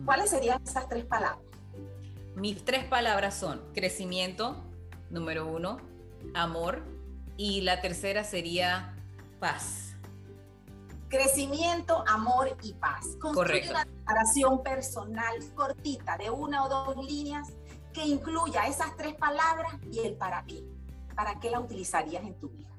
¿Cuáles 0.06 0.30
serían 0.30 0.62
esas 0.64 0.88
tres 0.88 1.06
palabras? 1.06 1.53
Mis 2.36 2.64
tres 2.66 2.86
palabras 2.86 3.36
son 3.36 3.62
crecimiento, 3.74 4.64
número 5.10 5.48
uno, 5.48 5.78
amor, 6.34 6.84
y 7.38 7.62
la 7.62 7.82
tercera 7.82 8.24
sería 8.24 8.96
paz. 9.40 9.96
Crecimiento, 11.10 12.04
amor 12.08 12.58
y 12.64 12.74
paz. 12.74 13.06
Construye 13.20 13.70
una 13.70 13.86
declaración 13.86 14.64
personal 14.64 15.36
cortita 15.54 16.18
de 16.18 16.32
una 16.32 16.66
o 16.66 16.70
dos 16.70 17.06
líneas 17.06 17.50
que 17.94 18.04
incluya 18.04 18.66
esas 18.66 18.96
tres 18.98 19.14
palabras 19.16 19.76
y 19.92 20.00
el 20.00 20.16
para 20.16 20.44
qué. 20.46 20.64
¿Para 21.16 21.40
qué 21.40 21.52
la 21.52 21.60
utilizarías 21.60 22.24
en 22.24 22.34
tu 22.40 22.50
vida? 22.50 22.73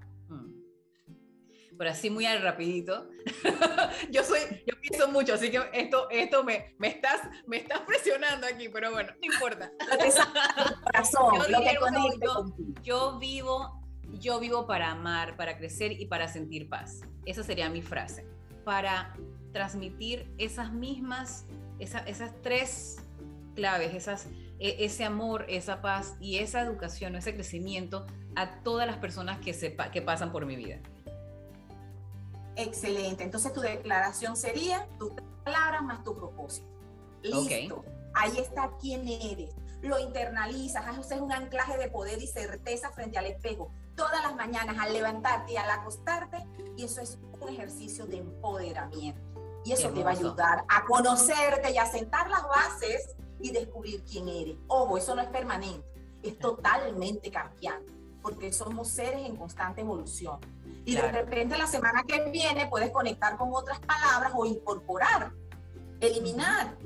Pero 1.76 1.90
así 1.90 2.10
muy 2.10 2.26
al 2.26 2.42
rapidito. 2.42 3.08
yo 4.10 4.24
soy, 4.24 4.40
yo 4.66 4.80
pienso 4.80 5.08
mucho, 5.08 5.34
así 5.34 5.50
que 5.50 5.60
esto, 5.72 6.08
esto 6.10 6.44
me, 6.44 6.74
me, 6.78 6.88
estás, 6.88 7.20
me 7.46 7.58
estás 7.58 7.80
presionando 7.80 8.46
aquí, 8.46 8.68
pero 8.68 8.92
bueno, 8.92 9.12
no 9.20 9.34
importa. 9.34 9.72
yo, 12.82 13.18
vivo, 13.18 13.82
yo 14.20 14.40
vivo 14.40 14.66
para 14.66 14.90
amar, 14.90 15.36
para 15.36 15.56
crecer 15.56 15.92
y 15.92 16.06
para 16.06 16.28
sentir 16.28 16.68
paz. 16.68 17.00
Esa 17.26 17.42
sería 17.42 17.68
mi 17.68 17.82
frase. 17.82 18.26
Para 18.64 19.14
transmitir 19.52 20.32
esas 20.38 20.72
mismas, 20.72 21.46
esas 21.78 22.40
tres 22.42 22.98
claves, 23.54 23.94
esas, 23.94 24.26
e, 24.58 24.84
ese 24.84 25.04
amor, 25.04 25.46
esa 25.48 25.80
paz 25.80 26.16
y 26.20 26.38
esa 26.38 26.60
educación, 26.60 27.16
ese 27.16 27.34
crecimiento 27.34 28.06
a 28.36 28.62
todas 28.62 28.86
las 28.86 28.98
personas 28.98 29.38
que, 29.38 29.52
sepa, 29.52 29.90
que 29.90 30.02
pasan 30.02 30.32
por 30.32 30.46
mi 30.46 30.56
vida. 30.56 30.80
Excelente. 32.56 33.24
Entonces 33.24 33.52
tu 33.52 33.60
declaración 33.60 34.36
sería 34.36 34.86
tus 34.98 35.12
palabras 35.44 35.82
más 35.82 36.04
tu 36.04 36.14
propósito. 36.14 36.68
Listo. 37.22 37.84
Ahí 38.14 38.38
está 38.38 38.70
quién 38.80 39.08
eres. 39.08 39.54
Lo 39.82 39.98
internalizas, 39.98 40.86
haces 40.86 41.20
un 41.20 41.32
anclaje 41.32 41.76
de 41.76 41.88
poder 41.88 42.22
y 42.22 42.26
certeza 42.26 42.90
frente 42.92 43.18
al 43.18 43.26
espejo 43.26 43.70
todas 43.96 44.22
las 44.22 44.34
mañanas 44.34 44.76
al 44.78 44.92
levantarte 44.92 45.52
y 45.52 45.56
al 45.56 45.70
acostarte 45.70 46.46
y 46.76 46.84
eso 46.84 47.00
es 47.00 47.18
un 47.40 47.48
ejercicio 47.48 48.06
de 48.06 48.18
empoderamiento. 48.18 49.20
Y 49.64 49.72
eso 49.72 49.90
te 49.90 50.04
va 50.04 50.10
a 50.10 50.12
ayudar 50.12 50.64
a 50.68 50.84
conocerte 50.84 51.72
y 51.72 51.78
a 51.78 51.86
sentar 51.86 52.28
las 52.28 52.42
bases 52.42 53.16
y 53.40 53.50
descubrir 53.50 54.04
quién 54.04 54.28
eres. 54.28 54.56
Ojo, 54.66 54.98
eso 54.98 55.14
no 55.14 55.22
es 55.22 55.28
permanente, 55.28 55.86
es 56.22 56.38
totalmente 56.38 57.30
cambiante, 57.30 57.90
porque 58.20 58.52
somos 58.52 58.88
seres 58.88 59.26
en 59.26 59.36
constante 59.36 59.80
evolución. 59.80 60.38
Y 60.84 60.94
de 60.94 61.10
repente 61.10 61.56
la 61.56 61.66
semana 61.66 62.04
que 62.06 62.30
viene 62.30 62.66
puedes 62.66 62.90
conectar 62.90 63.36
con 63.36 63.50
otras 63.52 63.80
palabras 63.80 64.32
o 64.34 64.44
incorporar, 64.44 65.32
eliminar. 66.00 66.76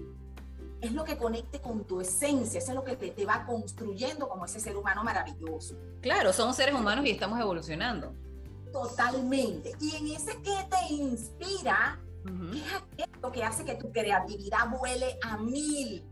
Es 0.80 0.92
lo 0.92 1.02
que 1.02 1.16
conecte 1.16 1.60
con 1.60 1.84
tu 1.84 2.00
esencia, 2.00 2.58
eso 2.58 2.70
es 2.70 2.74
lo 2.76 2.84
que 2.84 2.94
te, 2.94 3.24
va 3.24 3.44
construyendo 3.44 4.28
como 4.28 4.44
ese 4.44 4.60
ser 4.60 4.76
humano 4.76 5.02
maravilloso. 5.02 5.74
Claro, 6.00 6.32
somos 6.32 6.54
seres 6.54 6.74
humanos 6.74 7.04
y 7.04 7.10
estamos 7.10 7.40
evolucionando. 7.40 8.14
Totalmente. 8.72 9.72
Y 9.80 9.96
en 9.96 10.06
ese 10.08 10.40
que 10.40 10.56
te 10.70 10.92
inspira, 10.94 11.98
¿qué 12.52 12.58
es 12.58 12.74
aquello 12.74 13.32
que 13.32 13.42
hace 13.42 13.64
que 13.64 13.74
tu 13.74 13.90
creatividad 13.90 14.70
vuele 14.78 15.18
a 15.22 15.36
mil? 15.38 16.06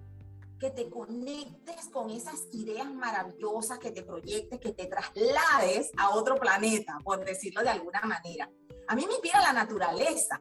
Que 0.59 0.71
te 0.71 0.89
conectes 0.89 1.89
con 1.93 2.11
esas 2.11 2.47
ideas 2.53 2.93
maravillosas, 2.93 3.79
que 3.79 3.91
te 3.91 4.03
proyectes, 4.03 4.59
que 4.59 4.73
te 4.73 4.87
traslades 4.87 5.91
a 5.97 6.11
otro 6.11 6.37
planeta, 6.37 6.99
por 7.05 7.25
decirlo 7.25 7.63
de 7.63 7.69
alguna 7.69 8.01
manera. 8.03 8.51
A 8.89 8.95
mí 8.95 9.05
me 9.07 9.13
inspira 9.13 9.41
la 9.41 9.53
naturaleza, 9.53 10.39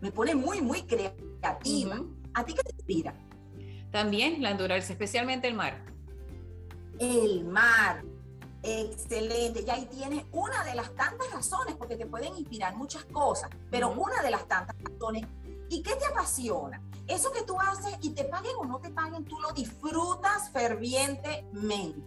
me 0.00 0.12
pone 0.12 0.34
muy, 0.34 0.60
muy 0.60 0.82
creativa. 0.82 2.00
¿A 2.34 2.44
ti 2.44 2.54
qué 2.54 2.62
te 2.62 2.72
inspira? 2.72 3.14
También 3.90 4.42
la 4.42 4.50
naturaleza, 4.50 4.92
especialmente 4.92 5.48
el 5.48 5.54
mar. 5.54 5.84
El 6.98 7.44
mar, 7.44 8.04
excelente. 8.62 9.62
Y 9.66 9.70
ahí 9.70 9.86
tienes 9.86 10.24
una 10.32 10.62
de 10.64 10.74
las 10.74 10.94
tantas 10.94 11.30
razones, 11.32 11.74
porque 11.76 11.96
te 11.96 12.06
pueden 12.06 12.36
inspirar 12.36 12.76
muchas 12.76 13.04
cosas, 13.06 13.50
pero 13.70 13.90
una 13.90 14.22
de 14.22 14.30
las 14.30 14.46
tantas 14.46 14.76
razones. 14.82 15.26
¿Y 15.70 15.82
qué 15.82 15.96
te 15.96 16.04
apasiona? 16.04 16.82
eso 17.10 17.32
que 17.32 17.42
tú 17.42 17.58
haces 17.60 17.96
y 18.00 18.10
te 18.10 18.24
paguen 18.24 18.52
o 18.58 18.64
no 18.64 18.78
te 18.78 18.90
paguen, 18.90 19.24
tú 19.24 19.38
lo 19.40 19.52
disfrutas 19.52 20.50
fervientemente. 20.50 22.00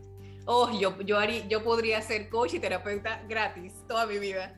Oh, 0.46 0.70
yo, 0.72 1.00
yo, 1.02 1.20
haría, 1.20 1.48
yo 1.48 1.64
podría 1.64 2.02
ser 2.02 2.30
coach 2.30 2.54
y 2.54 2.60
terapeuta 2.60 3.22
gratis 3.28 3.74
toda 3.88 4.06
mi 4.06 4.18
vida. 4.18 4.54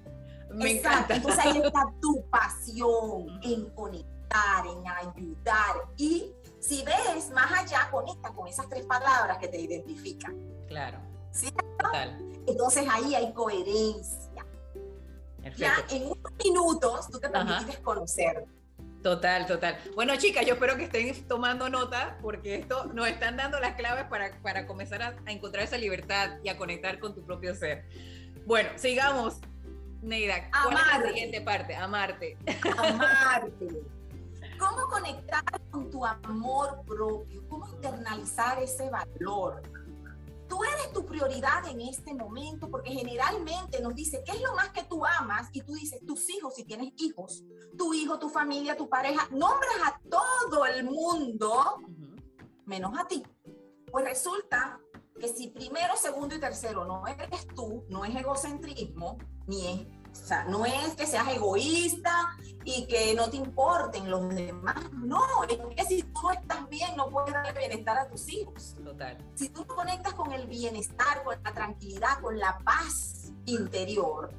Me 0.50 0.77
encanta. 0.77 1.15
Entonces 1.15 1.45
ahí 1.45 1.62
está 1.63 1.91
tu 2.01 2.24
pasión 2.29 3.39
en 3.43 3.69
conectar, 3.71 4.65
en 4.65 4.88
ayudar. 4.88 5.88
Y 5.97 6.31
si 6.59 6.83
ves 6.83 7.29
más 7.31 7.51
allá, 7.51 7.89
conecta 7.91 8.33
con 8.33 8.47
esas 8.47 8.67
tres 8.69 8.85
palabras 8.85 9.38
que 9.38 9.47
te 9.47 9.59
identifican. 9.59 10.35
Claro. 10.67 11.00
¿Sí? 11.31 11.51
Total. 11.77 12.17
Entonces 12.47 12.88
ahí 12.89 13.13
hay 13.13 13.33
coherencia. 13.33 14.45
Perfecto. 15.41 15.59
Ya 15.59 15.95
en 15.95 16.03
unos 16.05 16.33
minutos 16.43 17.09
tú 17.12 17.19
te 17.19 17.29
permites 17.29 17.79
conocer 17.79 18.47
Total, 19.05 19.45
total. 19.45 19.77
Bueno, 19.93 20.15
chicas, 20.15 20.47
yo 20.47 20.55
espero 20.55 20.77
que 20.77 20.85
estén 20.85 21.27
tomando 21.27 21.69
nota 21.69 22.17
porque 22.24 22.55
esto 22.55 22.85
nos 22.85 23.07
están 23.07 23.38
dando 23.38 23.59
las 23.59 23.75
claves 23.75 24.05
para, 24.05 24.31
para 24.41 24.65
comenzar 24.65 25.03
a, 25.03 25.15
encontrar 25.27 25.63
esa 25.63 25.77
libertad 25.77 26.39
y 26.43 26.50
a 26.50 26.57
conectar 26.57 26.97
con 26.97 27.13
tu 27.13 27.24
propio 27.24 27.53
ser. 27.53 27.85
Bueno, 28.47 28.69
sigamos. 28.77 29.35
Neida, 30.01 30.50
¿cuál 30.50 30.77
es 30.77 31.03
la 31.03 31.07
siguiente 31.09 31.41
parte? 31.41 31.75
Amarte. 31.75 32.35
Amarte. 32.79 33.67
¿Cómo 34.57 34.88
conectar 34.88 35.43
con 35.69 35.91
tu 35.91 36.03
amor 36.03 36.81
propio? 36.88 37.47
¿Cómo 37.47 37.67
internalizar 37.67 38.59
ese 38.63 38.89
valor? 38.89 39.62
Tú 40.47 40.63
eres 40.63 40.93
tu 40.93 41.05
prioridad 41.05 41.67
en 41.67 41.81
este 41.81 42.13
momento, 42.13 42.69
porque 42.69 42.91
generalmente 42.91 43.81
nos 43.81 43.95
dice, 43.95 44.23
¿qué 44.25 44.33
es 44.33 44.41
lo 44.41 44.55
más 44.55 44.69
que 44.69 44.83
tú 44.83 45.05
amas? 45.05 45.49
Y 45.53 45.61
tú 45.61 45.73
dices, 45.73 45.99
tus 46.05 46.29
hijos, 46.29 46.55
si 46.55 46.63
tienes 46.63 46.93
hijos, 46.97 47.43
tu 47.77 47.93
hijo, 47.93 48.19
tu 48.19 48.29
familia, 48.29 48.77
tu 48.77 48.89
pareja, 48.89 49.27
nombras 49.31 49.77
a 49.85 50.01
todo 50.09 50.65
el 50.65 50.83
mundo, 50.83 51.81
menos 52.65 52.97
a 52.97 53.07
ti. 53.07 53.23
Pues 53.91 54.05
resulta 54.05 54.79
que 55.19 55.27
si 55.27 55.47
primero, 55.47 55.95
segundo 55.95 56.35
y 56.35 56.39
tercero 56.39 56.85
no 56.85 57.05
eres 57.07 57.47
tú, 57.55 57.85
no 57.89 58.03
es 58.03 58.15
egocentrismo, 58.15 59.17
ni 59.47 59.67
es 59.67 59.87
o 60.24 60.27
sea, 60.27 60.43
no 60.45 60.65
es 60.65 60.95
que 60.95 61.05
seas 61.05 61.27
egoísta 61.29 62.36
y 62.63 62.88
que 62.88 63.13
no 63.13 63.29
te 63.29 63.38
importen 63.38 64.10
los 64.10 64.27
demás. 64.34 64.91
No, 64.93 65.22
es 65.43 65.57
que 65.75 65.86
si 65.86 66.03
tú 66.03 66.22
no 66.24 66.31
estás 66.31 66.69
bien, 66.69 66.95
no 66.95 67.10
puedes 67.10 67.34
darle 67.34 67.51
bienestar 67.53 67.98
a 67.98 68.07
tus 68.07 68.27
hijos. 68.29 68.75
Total. 68.84 69.17
Si 69.36 69.50
tú 69.50 69.65
no 69.65 69.75
conectas 69.75 70.13
con 70.13 70.31
el 70.34 70.48
bienestar, 70.48 71.24
con 71.24 71.41
la 71.43 71.53
tranquilidad, 71.53 72.19
con 72.22 72.39
la 72.39 72.57
paz 72.60 73.31
interior, 73.45 74.34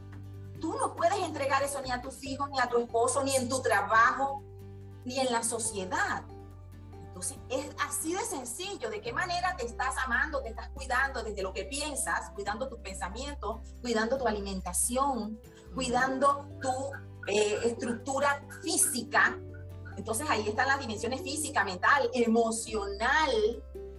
tú 0.61 0.75
no 0.75 0.97
puedes 0.97 1.18
entregar 1.18 1.62
eso 1.62 1.80
ni 1.83 1.90
a 1.90 2.00
tus 2.00 2.25
hijos, 2.25 2.50
ni 2.50 2.59
a 2.59 2.68
tu 2.68 2.78
esposo, 2.78 3.23
ni 3.23 3.37
en 3.37 3.49
tu 3.49 3.61
trabajo, 3.62 4.42
ni 5.04 5.21
en 5.21 5.33
la 5.33 5.42
sociedad. 5.42 6.25
Entonces, 7.16 7.38
es 7.49 7.66
así 7.87 8.12
de 8.12 8.21
sencillo. 8.25 8.90
¿De 8.90 9.00
qué 9.00 9.12
manera 9.12 9.56
te 9.56 9.64
estás 9.64 9.95
amando, 10.04 10.42
te 10.42 10.50
estás 10.50 10.68
cuidando 10.71 11.23
desde 11.23 11.42
lo 11.42 11.52
que 11.52 11.64
piensas, 11.64 12.30
cuidando 12.35 12.68
tus 12.68 12.80
pensamientos, 12.80 13.61
cuidando 13.80 14.18
tu 14.18 14.26
alimentación, 14.26 15.40
cuidando 15.76 16.49
tu 16.62 16.90
eh, 17.28 17.59
estructura 17.64 18.42
física? 18.62 19.38
Entonces, 19.97 20.26
ahí 20.28 20.49
están 20.49 20.68
las 20.68 20.80
dimensiones 20.80 21.21
física, 21.21 21.64
mental, 21.64 22.11
emocional. 22.14 23.30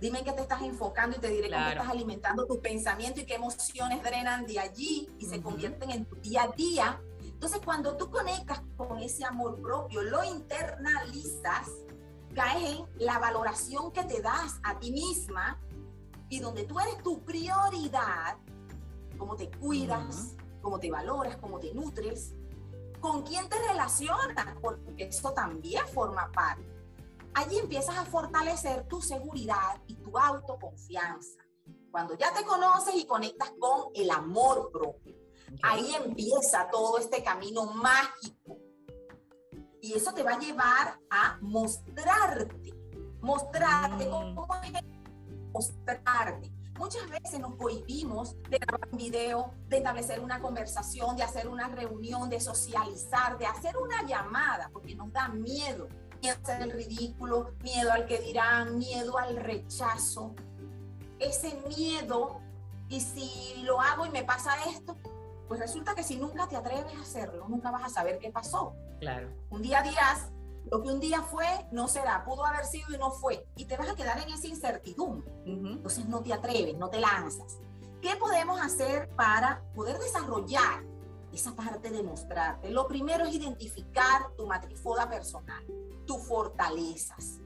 Dime 0.02 0.24
qué 0.24 0.32
te 0.32 0.42
estás 0.42 0.62
enfocando 0.64 1.18
y 1.18 1.20
te 1.20 1.30
diré 1.30 1.50
cómo 1.50 1.68
estás 1.68 1.90
alimentando 1.90 2.46
tu 2.46 2.60
pensamiento 2.62 3.22
y 3.22 3.26
qué 3.26 3.36
emociones 3.36 4.04
drenan 4.04 4.46
de 4.46 4.60
allí 4.60 5.08
y 5.20 5.26
se 5.26 5.42
convierten 5.42 5.92
en 5.92 6.06
tu 6.06 6.16
día 6.18 6.44
a 6.44 6.48
día. 6.50 7.02
Entonces, 7.22 7.62
cuando 7.64 7.96
tú 7.96 8.10
conectas 8.10 8.62
con 8.76 8.98
ese 9.00 9.24
amor 9.24 9.62
propio, 9.62 10.02
lo 10.02 10.24
internalizas, 10.24 11.70
caes 12.34 12.72
en 12.72 12.86
la 12.98 13.20
valoración 13.20 13.92
que 13.92 14.04
te 14.04 14.22
das 14.22 14.60
a 14.64 14.80
ti 14.80 14.92
misma 14.92 15.60
y 16.30 16.40
donde 16.40 16.64
tú 16.64 16.80
eres 16.80 17.02
tu 17.04 17.24
prioridad, 17.24 18.38
cómo 19.18 19.36
te 19.36 19.50
cuidas, 19.50 20.36
cómo 20.68 20.82
te 20.82 20.92
valoras, 20.92 21.38
cómo 21.38 21.60
te 21.60 21.74
nutres, 21.74 22.36
con 23.00 23.24
quién 23.24 23.48
te 23.48 23.58
relacionas, 23.70 24.54
porque 24.62 25.06
eso 25.06 25.32
también 25.32 25.88
forma 25.88 26.30
parte. 26.34 26.68
Allí 27.36 27.58
empiezas 27.58 27.98
a 27.98 28.04
fortalecer 28.04 28.86
tu 28.86 29.02
seguridad 29.02 29.82
y 29.88 29.96
tu 29.96 30.18
autoconfianza. 30.18 31.40
Cuando 31.90 32.18
ya 32.18 32.34
te 32.34 32.44
conoces 32.44 32.96
y 32.96 33.06
conectas 33.06 33.54
con 33.58 33.92
el 33.96 34.12
amor 34.12 34.70
propio, 34.70 35.16
ahí 35.64 35.96
empieza 35.96 36.68
todo 36.70 36.98
este 36.98 37.24
camino 37.24 37.68
mágico 37.68 38.58
y 39.82 39.94
eso 39.94 40.14
te 40.14 40.22
va 40.22 40.34
a 40.34 40.40
llevar 40.40 41.00
a 41.10 41.38
mostrarte, 41.40 42.74
mostrarte, 43.22 44.06
mm. 44.06 44.36
mostrarte. 45.54 46.57
Muchas 46.78 47.10
veces 47.10 47.40
nos 47.40 47.56
cohibimos 47.56 48.36
de 48.50 48.60
grabar 48.60 48.88
un 48.92 48.98
video, 48.98 49.52
de 49.68 49.78
establecer 49.78 50.20
una 50.20 50.40
conversación, 50.40 51.16
de 51.16 51.24
hacer 51.24 51.48
una 51.48 51.68
reunión, 51.70 52.30
de 52.30 52.40
socializar, 52.40 53.38
de 53.38 53.48
hacer 53.48 53.76
una 53.78 54.04
llamada, 54.04 54.70
porque 54.72 54.96
nos 54.96 55.12
da 55.12 55.28
miedo. 55.28 55.88
miedo 56.22 56.36
a 56.38 56.42
hacer 56.44 56.62
el 56.62 56.72
ridículo, 56.72 57.54
miedo 57.62 57.92
al 57.92 58.06
que 58.06 58.20
dirán, 58.20 58.78
miedo 58.78 59.18
al 59.18 59.38
rechazo. 59.38 60.36
Ese 61.20 61.60
miedo, 61.68 62.42
y 62.90 63.02
si 63.02 63.64
lo 63.64 63.82
hago 63.82 64.06
y 64.06 64.10
me 64.10 64.24
pasa 64.24 64.52
esto, 64.70 64.96
pues 65.48 65.60
resulta 65.60 65.96
que 65.96 66.04
si 66.04 66.18
nunca 66.18 66.48
te 66.48 66.56
atreves 66.56 66.94
a 66.96 67.02
hacerlo, 67.02 67.48
nunca 67.48 67.72
vas 67.72 67.86
a 67.86 67.90
saber 67.90 68.20
qué 68.20 68.30
pasó. 68.32 68.76
Claro. 69.00 69.30
Un 69.50 69.62
día 69.62 69.82
dirás, 69.82 70.30
lo 70.72 70.82
que 70.82 70.90
un 70.90 71.00
día 71.00 71.22
fue, 71.22 71.46
no 71.72 71.88
será, 71.88 72.24
pudo 72.26 72.46
haber 72.46 72.66
sido 72.66 72.94
y 72.94 72.98
no 72.98 73.12
fue. 73.12 73.46
Y 73.56 73.66
te 73.66 73.78
vas 73.78 73.90
a 73.90 73.96
quedar 73.96 74.20
en 74.20 74.30
esa 74.30 74.48
incertidumbre. 74.48 75.32
Entonces 75.46 76.06
no 76.08 76.22
te 76.22 76.34
atreves, 76.34 76.78
no 76.78 76.90
te 76.90 77.00
lanzas. 77.00 77.60
¿Qué 78.02 78.16
podemos 78.16 78.62
hacer 78.62 79.10
para 79.16 79.64
poder 79.74 79.98
desarrollar 79.98 80.84
esa 81.32 81.56
parte 81.56 81.90
de 81.90 82.04
mostrarte? 82.04 82.70
Lo 82.70 82.88
primero 82.88 83.26
es 83.26 83.34
identificar 83.34 84.34
tu 84.36 84.46
matrifoda 84.46 85.10
personal, 85.10 85.66
tus 86.06 86.24
fortalezas, 86.28 87.40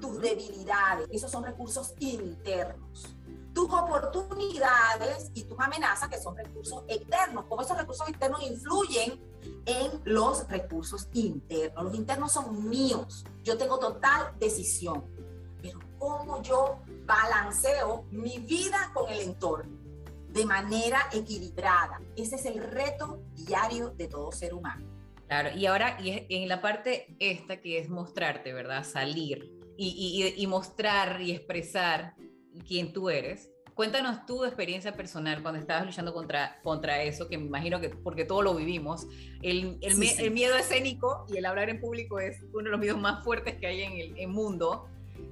tus 0.00 0.20
debilidades. 0.20 1.08
Esos 1.10 1.30
son 1.30 1.44
recursos 1.44 1.94
internos 1.98 3.16
tus 3.52 3.72
oportunidades 3.72 5.30
y 5.34 5.44
tus 5.44 5.58
amenazas, 5.58 6.08
que 6.08 6.20
son 6.20 6.36
recursos 6.36 6.84
externos. 6.88 7.44
Cómo 7.48 7.62
esos 7.62 7.76
recursos 7.76 8.08
externos 8.08 8.42
influyen 8.42 9.20
en 9.66 10.00
los 10.04 10.48
recursos 10.48 11.08
internos. 11.12 11.84
Los 11.84 11.94
internos 11.94 12.32
son 12.32 12.68
míos. 12.68 13.24
Yo 13.42 13.56
tengo 13.56 13.78
total 13.78 14.32
decisión. 14.38 15.04
Pero 15.62 15.78
cómo 15.98 16.42
yo 16.42 16.78
balanceo 17.04 18.04
mi 18.10 18.38
vida 18.38 18.90
con 18.94 19.10
el 19.10 19.20
entorno 19.20 19.78
de 20.28 20.46
manera 20.46 21.08
equilibrada. 21.12 22.00
Ese 22.16 22.36
es 22.36 22.46
el 22.46 22.62
reto 22.62 23.22
diario 23.34 23.90
de 23.90 24.06
todo 24.08 24.32
ser 24.32 24.54
humano. 24.54 24.86
Claro, 25.26 25.50
y 25.56 25.66
ahora 25.66 26.00
y 26.00 26.26
en 26.28 26.48
la 26.48 26.60
parte 26.60 27.14
esta 27.18 27.60
que 27.60 27.78
es 27.78 27.88
mostrarte, 27.88 28.52
¿verdad? 28.52 28.84
Salir 28.84 29.50
y, 29.76 30.34
y, 30.36 30.42
y 30.42 30.46
mostrar 30.46 31.20
y 31.20 31.32
expresar 31.32 32.14
quién 32.66 32.92
tú 32.92 33.10
eres. 33.10 33.50
Cuéntanos 33.80 34.26
tu 34.26 34.44
experiencia 34.44 34.92
personal 34.92 35.40
cuando 35.40 35.58
estabas 35.58 35.86
luchando 35.86 36.12
contra, 36.12 36.60
contra 36.62 37.02
eso, 37.02 37.28
que 37.28 37.38
me 37.38 37.46
imagino 37.46 37.80
que 37.80 37.88
porque 37.88 38.26
todo 38.26 38.42
lo 38.42 38.54
vivimos. 38.54 39.06
El, 39.40 39.78
el, 39.80 40.30
miedo 40.32 40.54
escénico 40.54 41.24
y 41.30 41.38
el 41.38 41.46
hablar 41.46 41.70
en 41.70 41.80
público 41.80 42.20
es 42.20 42.42
uno 42.52 42.64
de 42.64 42.70
los 42.72 42.78
miedos 42.78 43.00
más 43.00 43.24
fuertes 43.24 43.56
que 43.56 43.66
hay 43.66 43.80
en 43.80 44.18
el 44.18 44.28
mundo. 44.28 44.86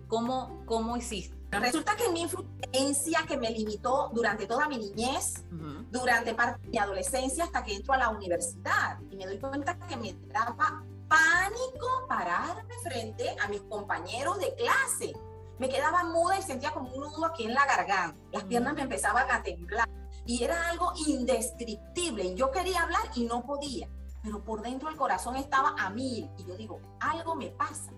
¿Cómo, 0.06 0.62
¿Cómo 0.64 0.96
hiciste? 0.96 1.36
Resulta 1.50 1.94
que 1.94 2.10
mi 2.10 2.22
influencia 2.22 3.26
que 3.28 3.36
me 3.36 3.50
limitó 3.50 4.10
durante 4.14 4.46
toda 4.46 4.66
mi 4.66 4.78
niñez, 4.78 5.44
durante 5.90 6.32
parte 6.32 6.62
de 6.62 6.68
mi 6.70 6.78
adolescencia 6.78 7.44
hasta 7.44 7.62
que 7.62 7.74
entro 7.74 7.92
a 7.92 7.98
la 7.98 8.08
universidad 8.08 8.98
y 9.10 9.16
me 9.16 9.26
doy 9.26 9.36
cuenta 9.36 9.78
que 9.78 9.96
me 9.98 10.14
daba 10.32 10.82
pánico 11.06 12.06
pararme 12.08 12.74
frente 12.82 13.28
a 13.44 13.48
mis 13.48 13.60
compañeros 13.60 14.38
de 14.38 14.54
clase 14.54 15.12
me 15.58 15.68
quedaba 15.68 16.04
muda 16.04 16.38
y 16.38 16.42
sentía 16.42 16.72
como 16.72 16.92
un 16.92 17.00
nudo 17.00 17.26
aquí 17.26 17.44
en 17.44 17.54
la 17.54 17.66
garganta. 17.66 18.18
Las 18.32 18.44
piernas 18.44 18.74
me 18.74 18.82
empezaban 18.82 19.30
a 19.30 19.42
temblar 19.42 19.88
y 20.24 20.44
era 20.44 20.68
algo 20.68 20.92
indescriptible. 21.06 22.34
Yo 22.34 22.50
quería 22.50 22.82
hablar 22.82 23.02
y 23.14 23.24
no 23.24 23.44
podía, 23.44 23.88
pero 24.22 24.44
por 24.44 24.62
dentro 24.62 24.88
el 24.88 24.96
corazón 24.96 25.36
estaba 25.36 25.74
a 25.78 25.90
mil 25.90 26.30
y 26.38 26.44
yo 26.44 26.56
digo, 26.56 26.80
algo 27.00 27.34
me 27.34 27.48
pasa. 27.48 27.92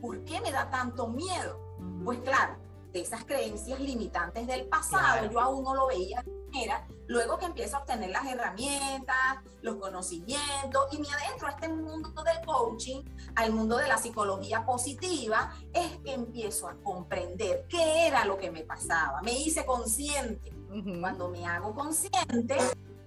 ¿Por 0.00 0.24
qué 0.24 0.40
me 0.40 0.50
da 0.50 0.70
tanto 0.70 1.08
miedo? 1.08 1.60
Pues 2.04 2.20
claro, 2.20 2.56
de 2.92 3.02
esas 3.02 3.24
creencias 3.24 3.78
limitantes 3.80 4.46
del 4.46 4.66
pasado, 4.66 5.30
yo 5.30 5.40
aún 5.40 5.62
no 5.62 5.74
lo 5.74 5.86
veía 5.86 6.24
era 6.54 6.86
luego 7.06 7.38
que 7.38 7.46
empiezo 7.46 7.76
a 7.76 7.80
obtener 7.80 8.10
las 8.10 8.26
herramientas, 8.26 9.38
los 9.62 9.76
conocimientos 9.76 10.86
y 10.92 10.98
me 10.98 11.08
adentro 11.08 11.48
a 11.48 11.50
este 11.50 11.68
mundo 11.68 12.22
del 12.22 12.44
coaching, 12.44 13.02
al 13.34 13.52
mundo 13.52 13.76
de 13.76 13.88
la 13.88 13.98
psicología 13.98 14.64
positiva, 14.64 15.52
es 15.72 15.98
que 16.04 16.14
empiezo 16.14 16.68
a 16.68 16.76
comprender 16.82 17.66
qué 17.68 18.06
era 18.06 18.24
lo 18.24 18.38
que 18.38 18.50
me 18.50 18.62
pasaba. 18.62 19.22
Me 19.22 19.32
hice 19.32 19.66
consciente. 19.66 20.52
Cuando 21.00 21.28
me 21.28 21.44
hago 21.46 21.74
consciente, 21.74 22.56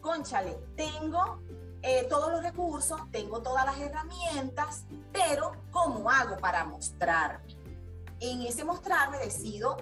conchale, 0.02 0.58
tengo 0.76 1.40
eh, 1.82 2.06
todos 2.10 2.32
los 2.32 2.44
recursos, 2.44 3.00
tengo 3.12 3.42
todas 3.42 3.66
las 3.66 3.78
herramientas, 3.78 4.86
pero 5.12 5.54
¿cómo 5.72 6.10
hago 6.10 6.38
para 6.38 6.66
mostrarme? 6.66 7.56
En 8.20 8.42
ese 8.42 8.64
mostrarme 8.64 9.18
decido 9.18 9.78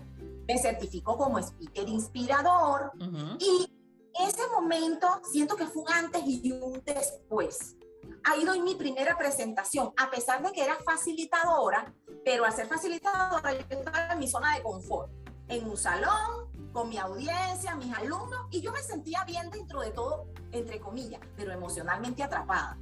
me 0.48 0.58
certificó 0.58 1.18
como 1.18 1.40
speaker 1.40 1.88
inspirador 1.88 2.92
y 3.40 3.72
ese 4.20 4.48
momento 4.54 5.08
siento 5.32 5.56
que 5.56 5.66
fue 5.66 5.84
un 5.84 5.92
antes 5.92 6.22
y 6.26 6.52
un 6.52 6.82
después. 6.84 7.76
Ahí 8.24 8.44
doy 8.46 8.62
mi 8.62 8.76
primera 8.76 9.18
presentación, 9.18 9.94
a 9.98 10.10
pesar 10.10 10.44
de 10.44 10.52
que 10.52 10.64
era 10.64 10.78
facilitadora, 10.84 11.94
pero 12.24 12.46
al 12.46 12.54
ser 12.54 12.68
facilitadora 12.68 13.54
yo 13.54 13.60
estaba 13.70 14.14
en 14.14 14.20
mi 14.20 14.28
zona 14.28 14.56
de 14.56 14.64
confort, 14.64 15.12
en 15.48 15.70
un 15.70 15.78
salón, 15.78 16.52
con 16.72 16.90
mi 16.90 16.98
audiencia, 16.98 17.76
mis 17.76 17.94
alumnos, 17.96 18.48
y 18.52 18.62
yo 18.62 18.72
me 18.72 18.82
sentía 18.82 19.24
bien 19.26 19.50
dentro 19.50 19.82
de 19.82 19.92
todo, 19.92 20.28
entre 20.52 20.80
comillas, 20.80 21.22
pero 21.36 21.52
emocionalmente 21.52 22.24
atrapada. 22.24 22.78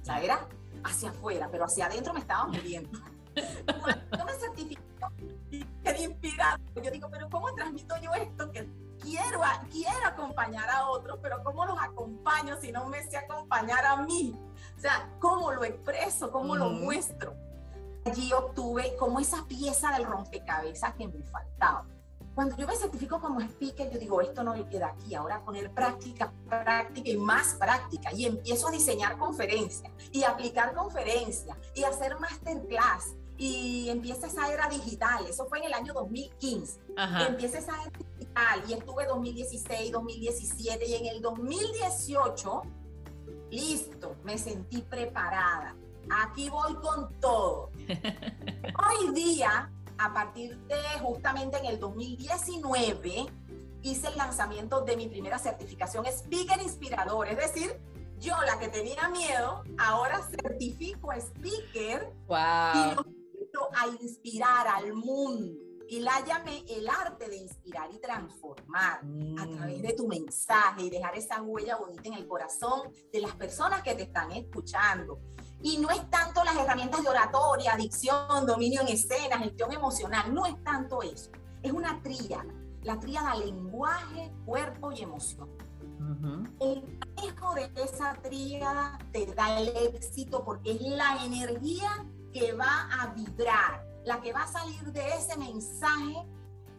O 0.00 0.04
sea, 0.04 0.22
era 0.22 0.48
hacia 0.84 1.10
afuera, 1.10 1.48
pero 1.50 1.64
hacia 1.64 1.86
adentro 1.86 2.12
me 2.12 2.20
estaba 2.20 2.46
muriendo. 2.46 2.98
Yo 3.36 4.24
me 4.24 4.32
certifico 4.34 4.84
que 5.50 6.02
inspirado. 6.02 6.58
Yo 6.82 6.90
digo, 6.90 7.08
pero 7.10 7.28
¿cómo 7.30 7.52
transmito 7.54 7.96
yo 7.98 8.12
esto? 8.14 8.50
Que 8.50 8.68
quiero, 9.00 9.40
quiero 9.70 10.06
acompañar 10.06 10.68
a 10.70 10.88
otros, 10.88 11.18
pero 11.22 11.42
¿cómo 11.42 11.64
los 11.64 11.78
acompaño 11.80 12.56
si 12.60 12.72
no 12.72 12.86
me 12.86 13.02
sé 13.02 13.16
acompañar 13.16 13.84
a 13.84 14.02
mí? 14.02 14.34
O 14.76 14.80
sea, 14.80 15.10
¿cómo 15.20 15.52
lo 15.52 15.64
expreso? 15.64 16.30
¿Cómo 16.30 16.56
lo 16.56 16.70
muestro? 16.70 17.34
Allí 18.04 18.32
obtuve 18.32 18.96
como 18.96 19.20
esa 19.20 19.44
pieza 19.46 19.92
del 19.92 20.04
rompecabezas 20.04 20.94
que 20.94 21.08
me 21.08 21.22
faltaba. 21.24 21.86
Cuando 22.34 22.56
yo 22.56 22.66
me 22.66 22.74
certifico 22.74 23.20
como 23.20 23.40
speaker, 23.40 23.90
yo 23.92 23.98
digo, 23.98 24.20
esto 24.20 24.42
no 24.42 24.54
me 24.54 24.68
queda 24.68 24.88
aquí, 24.88 25.14
ahora 25.14 25.44
poner 25.44 25.72
práctica, 25.72 26.32
práctica 26.48 27.08
y 27.08 27.16
más 27.16 27.54
práctica. 27.54 28.12
Y 28.12 28.26
empiezo 28.26 28.68
a 28.68 28.70
diseñar 28.72 29.16
conferencias 29.18 29.92
y 30.10 30.24
aplicar 30.24 30.74
conferencias 30.74 31.56
y 31.74 31.84
hacer 31.84 32.18
masterclass 32.18 33.14
y 33.36 33.88
empieza 33.88 34.26
esa 34.26 34.52
era 34.52 34.68
digital. 34.68 35.26
Eso 35.28 35.46
fue 35.46 35.58
en 35.58 35.64
el 35.64 35.74
año 35.74 35.92
2015. 35.92 36.80
Empieza 37.28 37.58
esa 37.58 37.72
era 37.82 37.90
digital 38.08 38.62
y 38.68 38.72
estuve 38.74 39.06
2016, 39.06 39.92
2017 39.92 40.86
y 40.86 40.94
en 40.94 41.06
el 41.06 41.22
2018, 41.22 42.62
listo, 43.50 44.16
me 44.24 44.38
sentí 44.38 44.82
preparada. 44.82 45.74
Aquí 46.24 46.48
voy 46.48 46.74
con 46.76 47.18
todo. 47.20 47.70
Hoy 47.88 49.14
día, 49.14 49.70
a 49.98 50.12
partir 50.12 50.56
de 50.66 50.76
justamente 51.00 51.58
en 51.58 51.66
el 51.66 51.80
2019, 51.80 53.26
hice 53.82 54.08
el 54.08 54.16
lanzamiento 54.16 54.82
de 54.82 54.96
mi 54.96 55.08
primera 55.08 55.38
certificación 55.38 56.06
Speaker 56.06 56.60
Inspirador, 56.62 57.28
es 57.28 57.36
decir, 57.36 57.80
yo 58.18 58.34
la 58.46 58.58
que 58.58 58.68
tenía 58.68 59.08
miedo, 59.08 59.62
ahora 59.76 60.22
certifico 60.22 61.12
speaker 61.12 62.10
wow 62.26 63.04
a 63.84 64.02
inspirar 64.02 64.66
al 64.68 64.94
mundo. 64.94 65.60
Y 65.88 66.00
la 66.00 66.24
llamé 66.24 66.64
el 66.68 66.88
arte 66.88 67.28
de 67.28 67.36
inspirar 67.36 67.90
y 67.92 67.98
transformar 67.98 69.02
a 69.38 69.46
través 69.46 69.82
de 69.82 69.92
tu 69.92 70.08
mensaje 70.08 70.82
y 70.82 70.90
dejar 70.90 71.16
esa 71.16 71.42
huella 71.42 71.76
bonita 71.76 72.02
en 72.06 72.14
el 72.14 72.26
corazón 72.26 72.90
de 73.12 73.20
las 73.20 73.34
personas 73.36 73.82
que 73.82 73.94
te 73.94 74.04
están 74.04 74.32
escuchando. 74.32 75.20
Y 75.62 75.78
no 75.78 75.90
es 75.90 76.10
tanto 76.10 76.42
las 76.42 76.56
herramientas 76.56 77.02
de 77.02 77.10
oratoria, 77.10 77.76
dicción, 77.76 78.46
dominio 78.46 78.80
en 78.80 78.88
escena, 78.88 79.38
gestión 79.38 79.72
emocional, 79.72 80.32
no 80.32 80.46
es 80.46 80.62
tanto 80.64 81.02
eso. 81.02 81.30
Es 81.62 81.72
una 81.72 82.02
tríada, 82.02 82.46
la 82.82 82.98
tríada 82.98 83.34
lenguaje, 83.36 84.32
cuerpo 84.46 84.90
y 84.92 85.02
emoción. 85.02 85.50
El 86.60 86.98
manejo 87.16 87.54
de 87.54 87.70
esa 87.82 88.14
tríada 88.22 88.98
te 89.12 89.26
da 89.34 89.58
el 89.58 89.68
éxito 89.68 90.44
porque 90.44 90.72
es 90.72 90.80
la 90.82 91.24
energía 91.24 92.06
que 92.34 92.52
va 92.52 92.88
a 92.90 93.14
vibrar, 93.14 93.86
la 94.04 94.20
que 94.20 94.32
va 94.32 94.42
a 94.42 94.48
salir 94.48 94.82
de 94.92 95.08
ese 95.10 95.38
mensaje 95.38 96.16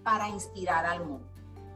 para 0.04 0.28
inspirar 0.28 0.86
al 0.86 1.06
mundo. 1.06 1.32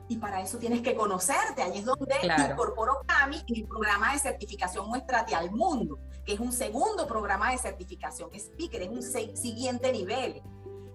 Y 0.10 0.18
para 0.18 0.42
eso 0.42 0.58
tienes 0.58 0.82
que 0.82 0.96
conocerte. 0.96 1.62
Ahí 1.62 1.80
es 1.80 1.86
donde 1.86 2.16
incorporo 2.52 3.00
CAMI 3.08 3.38
en 3.48 3.56
el 3.56 3.68
programa 3.68 4.14
de 4.14 4.20
certificación 4.20 4.88
Muéstrate 4.90 5.34
al 5.34 5.52
Mundo, 5.52 6.00
que 6.26 6.34
es 6.34 6.40
un 6.40 6.52
segundo 6.52 7.08
programa 7.08 7.52
de 7.52 7.58
certificación 7.58 8.30
Speaker, 8.34 8.82
es 8.82 8.90
un 8.90 9.02
siguiente 9.02 9.92
nivel. 9.94 10.42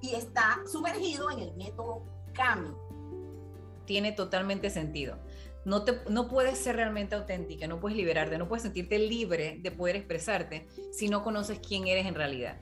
Y 0.02 0.14
está 0.14 0.60
sumergido 0.70 1.30
en 1.30 1.38
el 1.38 1.54
método 1.54 2.04
CAMI. 2.34 2.74
Tiene 3.86 4.12
totalmente 4.12 4.68
sentido. 4.68 5.16
No, 5.64 5.84
te, 5.84 6.02
no 6.10 6.28
puedes 6.28 6.58
ser 6.58 6.76
realmente 6.76 7.14
auténtica, 7.14 7.66
no 7.66 7.80
puedes 7.80 7.96
liberarte, 7.96 8.36
no 8.36 8.46
puedes 8.46 8.64
sentirte 8.64 8.98
libre 8.98 9.58
de 9.62 9.70
poder 9.70 9.96
expresarte 9.96 10.68
si 10.92 11.08
no 11.08 11.22
conoces 11.22 11.58
quién 11.60 11.86
eres 11.86 12.04
en 12.04 12.14
realidad 12.14 12.60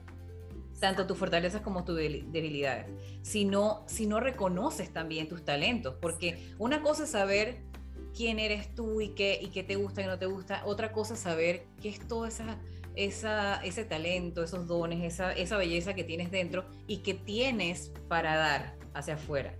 tanto 0.83 1.07
tus 1.07 1.17
fortalezas 1.17 1.61
como 1.61 1.85
tus 1.85 1.95
debilidades, 1.95 2.87
si 3.21 3.45
no, 3.45 3.85
si 3.87 4.05
no 4.05 4.19
reconoces 4.19 4.91
también 4.91 5.29
tus 5.29 5.45
talentos, 5.45 5.95
porque 6.01 6.53
una 6.57 6.81
cosa 6.81 7.05
es 7.05 7.11
saber 7.11 7.61
quién 8.13 8.37
eres 8.37 8.75
tú 8.75 8.99
y 8.99 9.15
qué, 9.15 9.39
y 9.41 9.47
qué 9.47 9.63
te 9.63 9.77
gusta 9.77 10.01
y 10.01 10.07
no 10.07 10.19
te 10.19 10.25
gusta, 10.25 10.61
otra 10.65 10.91
cosa 10.91 11.13
es 11.13 11.21
saber 11.21 11.67
qué 11.81 11.87
es 11.87 12.05
toda 12.05 12.27
esa 12.27 12.59
esa, 12.95 13.63
ese 13.63 13.85
talento, 13.85 14.43
esos 14.43 14.67
dones, 14.67 15.01
esa, 15.05 15.31
esa 15.31 15.55
belleza 15.55 15.93
que 15.93 16.03
tienes 16.03 16.31
dentro 16.31 16.65
y 16.85 16.97
que 16.97 17.13
tienes 17.13 17.93
para 18.09 18.35
dar 18.35 18.75
hacia 18.93 19.13
afuera. 19.13 19.55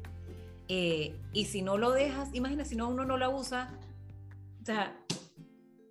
Eh, 0.68 1.16
y 1.32 1.46
si 1.46 1.62
no 1.62 1.78
lo 1.78 1.92
dejas, 1.92 2.36
imagina, 2.36 2.66
si 2.66 2.76
no 2.76 2.90
uno 2.90 3.06
no 3.06 3.18
la 3.18 3.30
usa, 3.30 3.80
o 4.62 4.66
sea, 4.66 5.02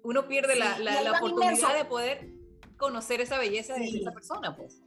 uno 0.03 0.29
pierde 0.29 0.57
la, 0.57 0.79
la, 0.79 1.13
oportunidad 1.13 1.75
de 1.75 1.87
poder 1.87 2.29
conocer 2.77 3.23
esa 3.23 3.39
belleza 3.39 3.77
de 3.77 3.87
esa 3.87 4.13
persona, 4.13 4.55
pues. 4.55 4.82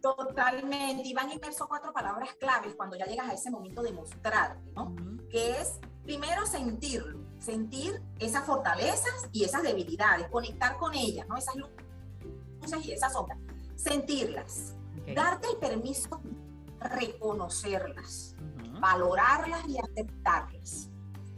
Totalmente. 0.00 1.08
Y 1.08 1.14
van 1.14 1.30
inmersos 1.30 1.66
cuatro 1.66 1.92
palabras 1.92 2.30
claves 2.38 2.74
cuando 2.74 2.96
ya 2.96 3.06
llegas 3.06 3.28
a 3.28 3.34
ese 3.34 3.50
momento 3.50 3.82
de 3.82 3.92
mostrarte, 3.92 4.70
¿no? 4.74 4.94
Que 5.28 5.52
es 5.60 5.78
primero 6.02 6.46
sentirlo, 6.46 7.20
sentir 7.38 8.02
esas 8.18 8.44
fortalezas 8.44 9.28
y 9.32 9.44
esas 9.44 9.62
debilidades, 9.62 10.28
conectar 10.28 10.76
con 10.78 10.94
ellas, 10.94 11.26
¿no? 11.28 11.36
Esas 11.36 11.54
luces 11.56 12.86
y 12.86 12.92
esas 12.92 13.12
sombras. 13.12 13.38
Sentirlas. 13.76 14.74
Darte 15.14 15.48
el 15.48 15.56
permiso 15.56 16.20
reconocerlas, 16.80 18.34
valorarlas 18.80 19.66
y 19.68 19.78
aceptarlas. 19.78 20.88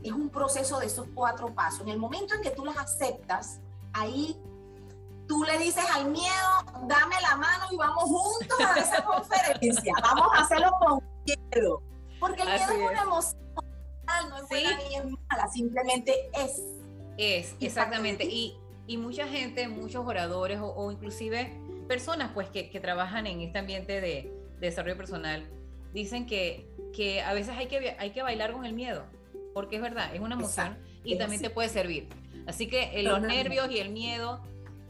Es 0.03 0.12
un 0.12 0.31
proceso 0.31 0.79
de 0.81 0.87
esos 0.87 1.07
cuatro 1.14 1.55
pasos. 1.55 1.83
En 1.83 1.88
el 1.88 1.98
momento 1.98 2.35
en 2.35 2.42
que 2.42 2.51
tú 2.51 2.64
las 2.64 2.77
aceptas, 2.77 3.61
ahí 3.92 4.40
tú 5.33 5.45
le 5.45 5.59
dices 5.59 5.85
al 5.95 6.11
miedo, 6.11 6.51
dame 6.87 7.14
la 7.23 7.37
mano 7.37 7.64
y 7.71 7.77
vamos 7.77 8.05
juntos 8.05 8.61
a 8.61 8.79
esa 8.79 9.03
conferencia. 9.05 9.95
Vamos 10.03 10.29
a 10.35 10.40
hacerlo 10.42 10.71
con 10.79 11.03
miedo. 11.25 11.83
Porque 12.21 12.42
el 12.42 12.49
miedo 12.49 12.71
es, 12.71 12.90
una 12.90 13.03
emoción, 13.03 13.40
no 14.29 14.37
es 14.37 14.49
buena 14.51 14.77
ni 14.77 14.95
es 14.95 15.05
mala, 15.05 15.49
simplemente 15.51 16.31
es. 16.35 16.62
Es, 17.16 17.57
exactamente. 17.61 18.25
Y, 18.27 18.59
y 18.87 18.99
mucha 18.99 19.27
gente, 19.27 19.68
muchos 19.68 20.07
oradores 20.07 20.61
o, 20.61 20.92
inclusive 20.92 21.59
personas 21.88 22.31
pues 22.35 22.51
que, 22.51 22.68
que, 22.68 22.79
trabajan 22.79 23.27
en 23.27 23.40
este 23.40 23.59
ambiente 23.59 24.03
de, 24.03 24.31
desarrollo 24.61 24.97
personal, 24.99 25.49
dicen 25.95 26.27
que, 26.27 26.68
que 26.95 27.23
a 27.23 27.33
veces 27.33 27.57
hay 27.57 27.68
que, 27.68 27.97
hay 27.99 28.11
que 28.11 28.23
bailar 28.23 28.53
con 28.53 28.66
el 28.66 28.75
miedo, 28.75 29.07
porque 29.55 29.77
es 29.77 29.83
verdad, 29.83 30.14
es 30.14 30.21
una 30.21 30.35
emoción 30.35 30.79
y 31.05 31.16
también 31.16 31.40
te 31.40 31.51
puede 31.51 31.71
servir. 31.71 32.09
Así 32.47 32.68
que 32.68 33.01
eh, 33.01 33.03
los 33.03 33.21
nervios 33.23 33.71
y 33.71 33.79
el 33.79 33.90
miedo 33.90 34.40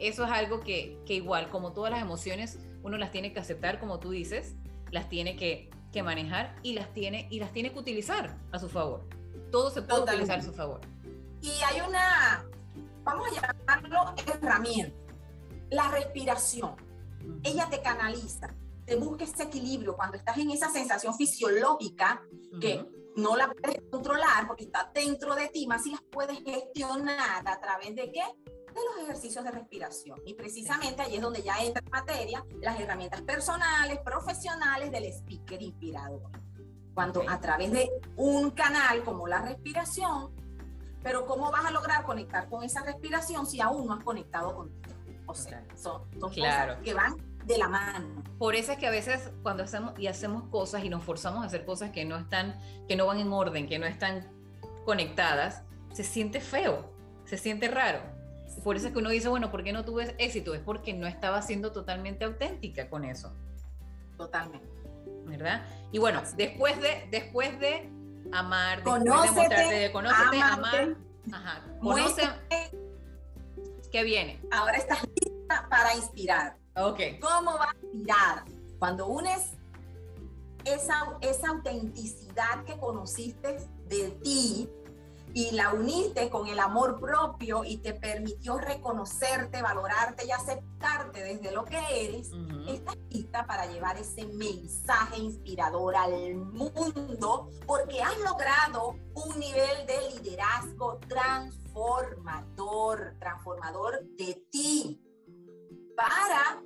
eso 0.08 0.24
es 0.24 0.30
algo 0.30 0.60
que, 0.60 1.00
igual, 1.08 1.48
como 1.50 1.72
todas 1.72 1.90
las 1.92 2.02
emociones, 2.02 2.58
uno 2.82 2.98
las 2.98 3.12
tiene 3.12 3.32
que 3.32 3.40
aceptar, 3.40 3.78
como 3.78 4.00
tú 4.00 4.10
dices, 4.10 4.54
las 4.90 5.08
tiene 5.08 5.36
que, 5.36 5.70
manejar 6.02 6.56
y 6.62 6.72
las, 6.72 6.92
tiene, 6.94 7.28
y 7.30 7.38
las 7.38 7.52
tiene 7.52 7.72
que 7.72 7.78
utilizar 7.78 8.36
a 8.50 8.58
su 8.58 8.68
favor. 8.68 9.06
Todo 9.50 9.70
se 9.70 9.82
puede 9.82 10.02
utilizar 10.02 10.38
a 10.38 10.42
su 10.42 10.52
favor. 10.52 10.80
Y 11.42 11.50
hay 11.66 11.82
una, 11.86 12.46
vamos 13.04 13.28
a 13.28 13.52
llamarlo 13.52 14.14
herramienta, 14.26 14.96
la 15.70 15.90
respiración. 15.90 16.74
Ella 17.42 17.68
te 17.70 17.82
canaliza, 17.82 18.54
te 18.86 18.96
busca 18.96 19.24
ese 19.24 19.44
equilibrio 19.44 19.94
cuando 19.94 20.16
estás 20.16 20.38
en 20.38 20.50
esa 20.50 20.70
sensación 20.70 21.14
fisiológica 21.14 22.22
que 22.60 22.84
no 23.16 23.36
la 23.36 23.52
puedes 23.52 23.82
controlar 23.90 24.46
porque 24.46 24.64
está 24.64 24.90
dentro 24.94 25.34
de 25.34 25.48
ti, 25.48 25.66
más 25.66 25.82
si 25.82 25.90
las 25.90 26.02
puedes 26.10 26.38
gestionar 26.42 27.46
a 27.46 27.60
través 27.60 27.94
de 27.94 28.10
qué? 28.10 28.22
De 28.74 28.80
los 28.85 29.04
ejercicios 29.04 29.44
de 29.44 29.50
respiración. 29.50 30.20
Y 30.26 30.35
precisamente 30.35 31.02
ahí 31.02 31.16
es 31.16 31.22
donde 31.22 31.42
ya 31.42 31.62
entra 31.62 31.82
en 31.85 31.90
materia 31.90 32.44
las 32.61 32.78
herramientas 32.78 33.22
personales, 33.22 33.98
profesionales 34.00 34.90
del 34.90 35.04
speaker 35.06 35.61
inspirador. 35.62 36.30
Cuando 36.94 37.22
a 37.28 37.40
través 37.40 37.72
de 37.72 37.90
un 38.16 38.50
canal 38.50 39.02
como 39.02 39.26
la 39.26 39.40
respiración, 39.40 40.30
pero 41.02 41.26
¿cómo 41.26 41.50
vas 41.50 41.64
a 41.64 41.70
lograr 41.70 42.04
conectar 42.04 42.48
con 42.48 42.62
esa 42.62 42.82
respiración 42.82 43.46
si 43.46 43.61
aún 43.61 43.87
no 43.87 43.94
has 43.94 44.04
conectado 44.04 44.54
con 44.54 44.70
O 45.26 45.35
sea, 45.35 45.64
son, 45.74 46.02
cosas 46.20 46.78
que 46.85 46.94
van 46.94 47.16
de 47.44 47.58
la 47.58 47.68
mano. 47.68 48.22
Por 48.38 48.54
eso 48.54 48.72
es 48.72 48.78
que 48.78 48.87
a 48.87 48.90
veces 48.90 49.30
cuando 49.42 49.64
hacemos 49.64 49.98
y 49.98 50.06
hacemos 50.06 50.44
cosas 50.44 50.85
y 50.85 50.88
nos 50.88 51.02
forzamos 51.02 51.42
a 51.42 51.46
hacer 51.46 51.64
cosas 51.64 51.90
que 51.90 52.04
no 52.04 52.16
están, 52.16 52.61
que 52.87 52.94
no 52.94 53.06
van 53.06 53.18
en 53.18 53.32
orden, 53.32 53.66
que 53.66 53.78
no 53.78 53.87
están 53.87 54.30
conectadas, 54.85 55.62
se 55.92 56.04
siente 56.04 56.40
feo, 56.40 56.92
se 57.24 57.38
siente 57.38 57.68
raro 57.68 58.21
por 58.62 58.76
eso 58.76 58.88
es 58.88 58.92
que 58.92 58.98
uno 58.98 59.10
dice, 59.10 59.28
bueno, 59.28 59.50
¿por 59.50 59.64
qué 59.64 59.72
no 59.72 59.84
tuve 59.84 60.14
éxito? 60.18 60.54
Es 60.54 60.60
porque 60.60 60.92
no 60.92 61.06
estaba 61.06 61.42
siendo 61.42 61.72
totalmente 61.72 62.24
auténtica 62.24 62.88
con 62.88 63.04
eso. 63.04 63.32
Totalmente. 64.16 64.68
¿Verdad? 65.24 65.64
Y 65.92 65.98
bueno, 65.98 66.22
después 66.36 66.80
de, 66.80 67.08
después 67.10 67.58
de 67.58 67.88
amar, 68.32 68.82
después 68.82 69.04
de 69.04 69.10
mostrarte, 69.10 69.74
de 69.74 69.92
conocerte, 69.92 70.42
amar, 70.42 70.96
ajá, 71.32 71.62
conoce, 71.80 72.22
¿qué 73.90 74.02
viene? 74.02 74.40
Ahora 74.50 74.76
estás 74.76 75.02
lista 75.02 75.66
para 75.70 75.94
inspirar. 75.94 76.56
Ok. 76.76 77.00
¿Cómo 77.20 77.52
va 77.52 77.70
a 77.70 77.76
inspirar? 77.82 78.44
Cuando 78.78 79.06
unes 79.06 79.52
esa, 80.64 81.16
esa 81.20 81.48
autenticidad 81.48 82.64
que 82.64 82.76
conociste 82.78 83.58
de 83.88 84.10
ti, 84.22 84.68
y 85.35 85.51
la 85.53 85.73
uniste 85.73 86.29
con 86.31 86.49
el 86.49 86.59
amor 86.59 86.99
propio 87.01 87.64
y 87.64 87.79
te 87.79 87.95
permitió 87.95 88.59
reconocerte, 88.59 89.62
valorarte 89.62 90.27
y 90.27 90.31
aceptarte 90.31 91.23
desde 91.23 91.53
lo 91.53 91.64
que 91.64 91.79
eres, 91.90 92.31
estás 92.68 92.99
lista 93.11 93.47
para 93.47 93.64
llevar 93.66 93.97
ese 93.97 94.27
mensaje 94.27 95.18
inspirador 95.18 95.97
al 95.97 96.35
mundo 96.37 97.49
porque 97.66 98.03
has 98.03 98.18
logrado 98.18 98.95
un 99.14 99.38
nivel 99.38 99.87
de 99.87 100.11
liderazgo 100.16 100.99
transformador, 101.09 103.16
transformador 103.18 104.05
de 104.16 104.35
ti 104.51 105.01
para 105.97 106.62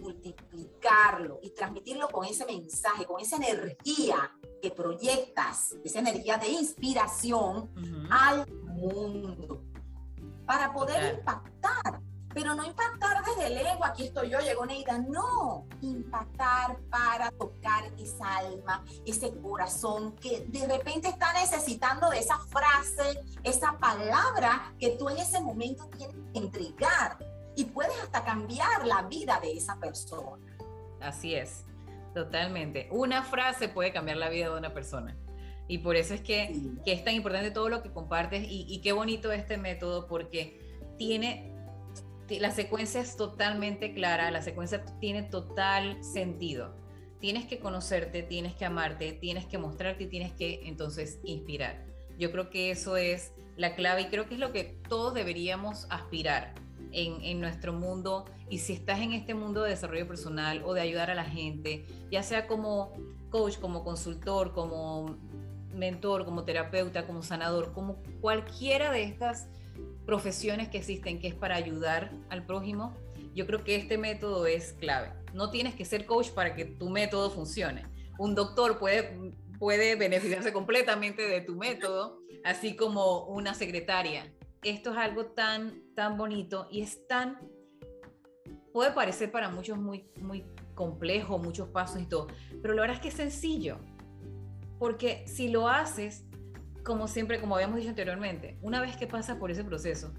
multiplicarlo 0.00 1.38
y 1.42 1.50
transmitirlo 1.50 2.08
con 2.08 2.24
ese 2.24 2.44
mensaje, 2.46 3.06
con 3.06 3.20
esa 3.20 3.36
energía 3.36 4.32
que 4.60 4.70
proyectas, 4.70 5.76
esa 5.84 6.00
energía 6.00 6.36
de 6.36 6.48
inspiración 6.48 7.70
al 8.10 8.46
mundo 8.64 9.62
para 10.46 10.72
poder 10.72 11.14
impactar, 11.14 12.00
pero 12.34 12.54
no 12.54 12.64
impactar 12.64 13.24
desde 13.24 13.46
el 13.46 13.66
ego, 13.66 13.84
aquí 13.84 14.06
estoy 14.06 14.30
yo, 14.30 14.40
llegó 14.40 14.66
Neida, 14.66 14.98
no, 14.98 15.66
impactar 15.80 16.78
para 16.90 17.30
tocar 17.32 17.84
esa 17.98 18.38
alma, 18.38 18.84
ese 19.06 19.32
corazón 19.40 20.16
que 20.16 20.46
de 20.48 20.66
repente 20.66 21.08
está 21.08 21.32
necesitando 21.32 22.10
de 22.10 22.18
esa 22.18 22.38
frase, 22.38 23.22
esa 23.42 23.78
palabra 23.78 24.74
que 24.78 24.90
tú 24.90 25.08
en 25.08 25.18
ese 25.18 25.40
momento 25.40 25.88
tienes 25.96 26.16
que 26.32 26.38
entregar 26.38 27.18
y 27.56 27.64
puedes 27.64 27.98
hasta 28.02 28.24
cambiar 28.24 28.86
la 28.86 29.02
vida 29.02 29.40
de 29.40 29.52
esa 29.52 29.78
persona. 29.78 30.46
Así 31.00 31.34
es. 31.34 31.64
Totalmente. 32.14 32.88
Una 32.90 33.22
frase 33.22 33.68
puede 33.68 33.92
cambiar 33.92 34.16
la 34.16 34.28
vida 34.28 34.50
de 34.50 34.58
una 34.58 34.74
persona. 34.74 35.16
Y 35.68 35.78
por 35.78 35.94
eso 35.94 36.14
es 36.14 36.20
que, 36.20 36.52
es 36.84 37.04
tan 37.04 37.14
importante 37.14 37.52
todo 37.52 37.68
lo 37.68 37.82
que 37.82 37.92
compartes 37.92 38.44
y, 38.48 38.80
qué 38.82 38.92
bonito 38.92 39.30
este 39.30 39.56
método 39.56 40.08
porque 40.08 40.58
tiene, 40.98 41.54
la 42.28 42.50
secuencia 42.50 43.00
es 43.00 43.16
totalmente 43.16 43.94
clara, 43.94 44.32
la 44.32 44.42
secuencia 44.42 44.84
tiene 44.98 45.22
total 45.22 46.02
sentido. 46.02 46.74
Tienes 47.20 47.46
que 47.46 47.60
conocerte, 47.60 48.24
tienes 48.24 48.54
que 48.54 48.64
amarte, 48.64 49.12
tienes 49.12 49.46
que 49.46 49.58
mostrarte 49.58 50.04
y 50.04 50.06
tienes 50.08 50.32
que 50.32 50.62
entonces 50.64 51.20
inspirar. 51.22 51.84
Yo 52.18 52.32
creo 52.32 52.50
que 52.50 52.72
eso 52.72 52.96
es 52.96 53.32
la 53.56 53.76
clave 53.76 54.02
y 54.02 54.06
creo 54.06 54.26
que 54.26 54.34
es 54.34 54.40
lo 54.40 54.52
que 54.52 54.64
todos 54.88 55.14
deberíamos 55.14 55.86
aspirar 55.90 56.54
en, 56.92 57.40
nuestro 57.40 57.72
mundo 57.72 58.24
y 58.48 58.58
si 58.58 58.72
estás 58.72 59.00
en 59.00 59.12
este 59.12 59.34
mundo 59.34 59.62
de 59.62 59.70
desarrollo 59.70 60.06
personal 60.06 60.62
o 60.64 60.74
de 60.74 60.80
ayudar 60.80 61.10
a 61.10 61.14
la 61.14 61.24
gente, 61.24 61.86
ya 62.10 62.22
sea 62.22 62.46
como 62.46 62.92
coach, 63.30 63.58
como 63.58 63.84
consultor, 63.84 64.52
como 64.52 65.16
mentor, 65.74 66.24
como 66.24 66.44
terapeuta, 66.44 67.06
como 67.06 67.22
sanador, 67.22 67.72
como 67.72 67.96
cualquiera 68.20 68.90
de 68.90 69.04
estas 69.04 69.46
profesiones 70.04 70.68
que 70.68 70.78
existen 70.78 71.20
que 71.20 71.28
es 71.28 71.34
para 71.34 71.54
ayudar 71.54 72.10
al 72.28 72.44
prójimo, 72.44 72.94
yo 73.34 73.46
creo 73.46 73.62
que 73.62 73.76
este 73.76 73.96
método 73.96 74.46
es 74.46 74.72
clave. 74.72 75.12
No 75.32 75.50
tienes 75.50 75.74
que 75.74 75.84
ser 75.84 76.06
coach 76.06 76.30
para 76.30 76.56
que 76.56 76.64
tu 76.64 76.90
método 76.90 77.30
funcione. 77.30 77.84
Un 78.18 78.34
doctor 78.34 78.78
puede, 78.78 79.32
puede 79.58 79.94
beneficiarse 79.94 80.52
completamente 80.52 81.22
de 81.22 81.40
tu 81.40 81.54
método, 81.54 82.18
así 82.44 82.74
como 82.74 83.26
una 83.26 83.54
secretaria 83.54 84.32
esto 84.62 84.92
es 84.92 84.98
algo 84.98 85.26
tan, 85.26 85.82
tan 85.94 86.16
bonito 86.16 86.68
y 86.70 86.82
es 86.82 87.06
tan, 87.06 87.38
puede 88.72 88.92
parecer 88.92 89.30
para 89.30 89.48
muchos 89.48 89.78
muy, 89.78 90.10
muy 90.20 90.44
complejo, 90.74 91.38
muchos 91.38 91.68
pasos 91.68 92.00
y 92.00 92.06
todo, 92.06 92.28
pero 92.62 92.74
la 92.74 92.82
verdad 92.82 92.96
es 92.96 93.02
que 93.02 93.08
es 93.08 93.14
sencillo, 93.14 93.78
porque 94.78 95.24
si 95.26 95.48
lo 95.48 95.68
haces, 95.68 96.24
como 96.84 97.08
siempre, 97.08 97.40
como 97.40 97.54
habíamos 97.54 97.76
dicho 97.76 97.90
anteriormente, 97.90 98.58
una 98.62 98.80
vez 98.80 98.96
que 98.96 99.06
pasas 99.06 99.36
por 99.36 99.50
ese 99.50 99.64
proceso, 99.64 100.12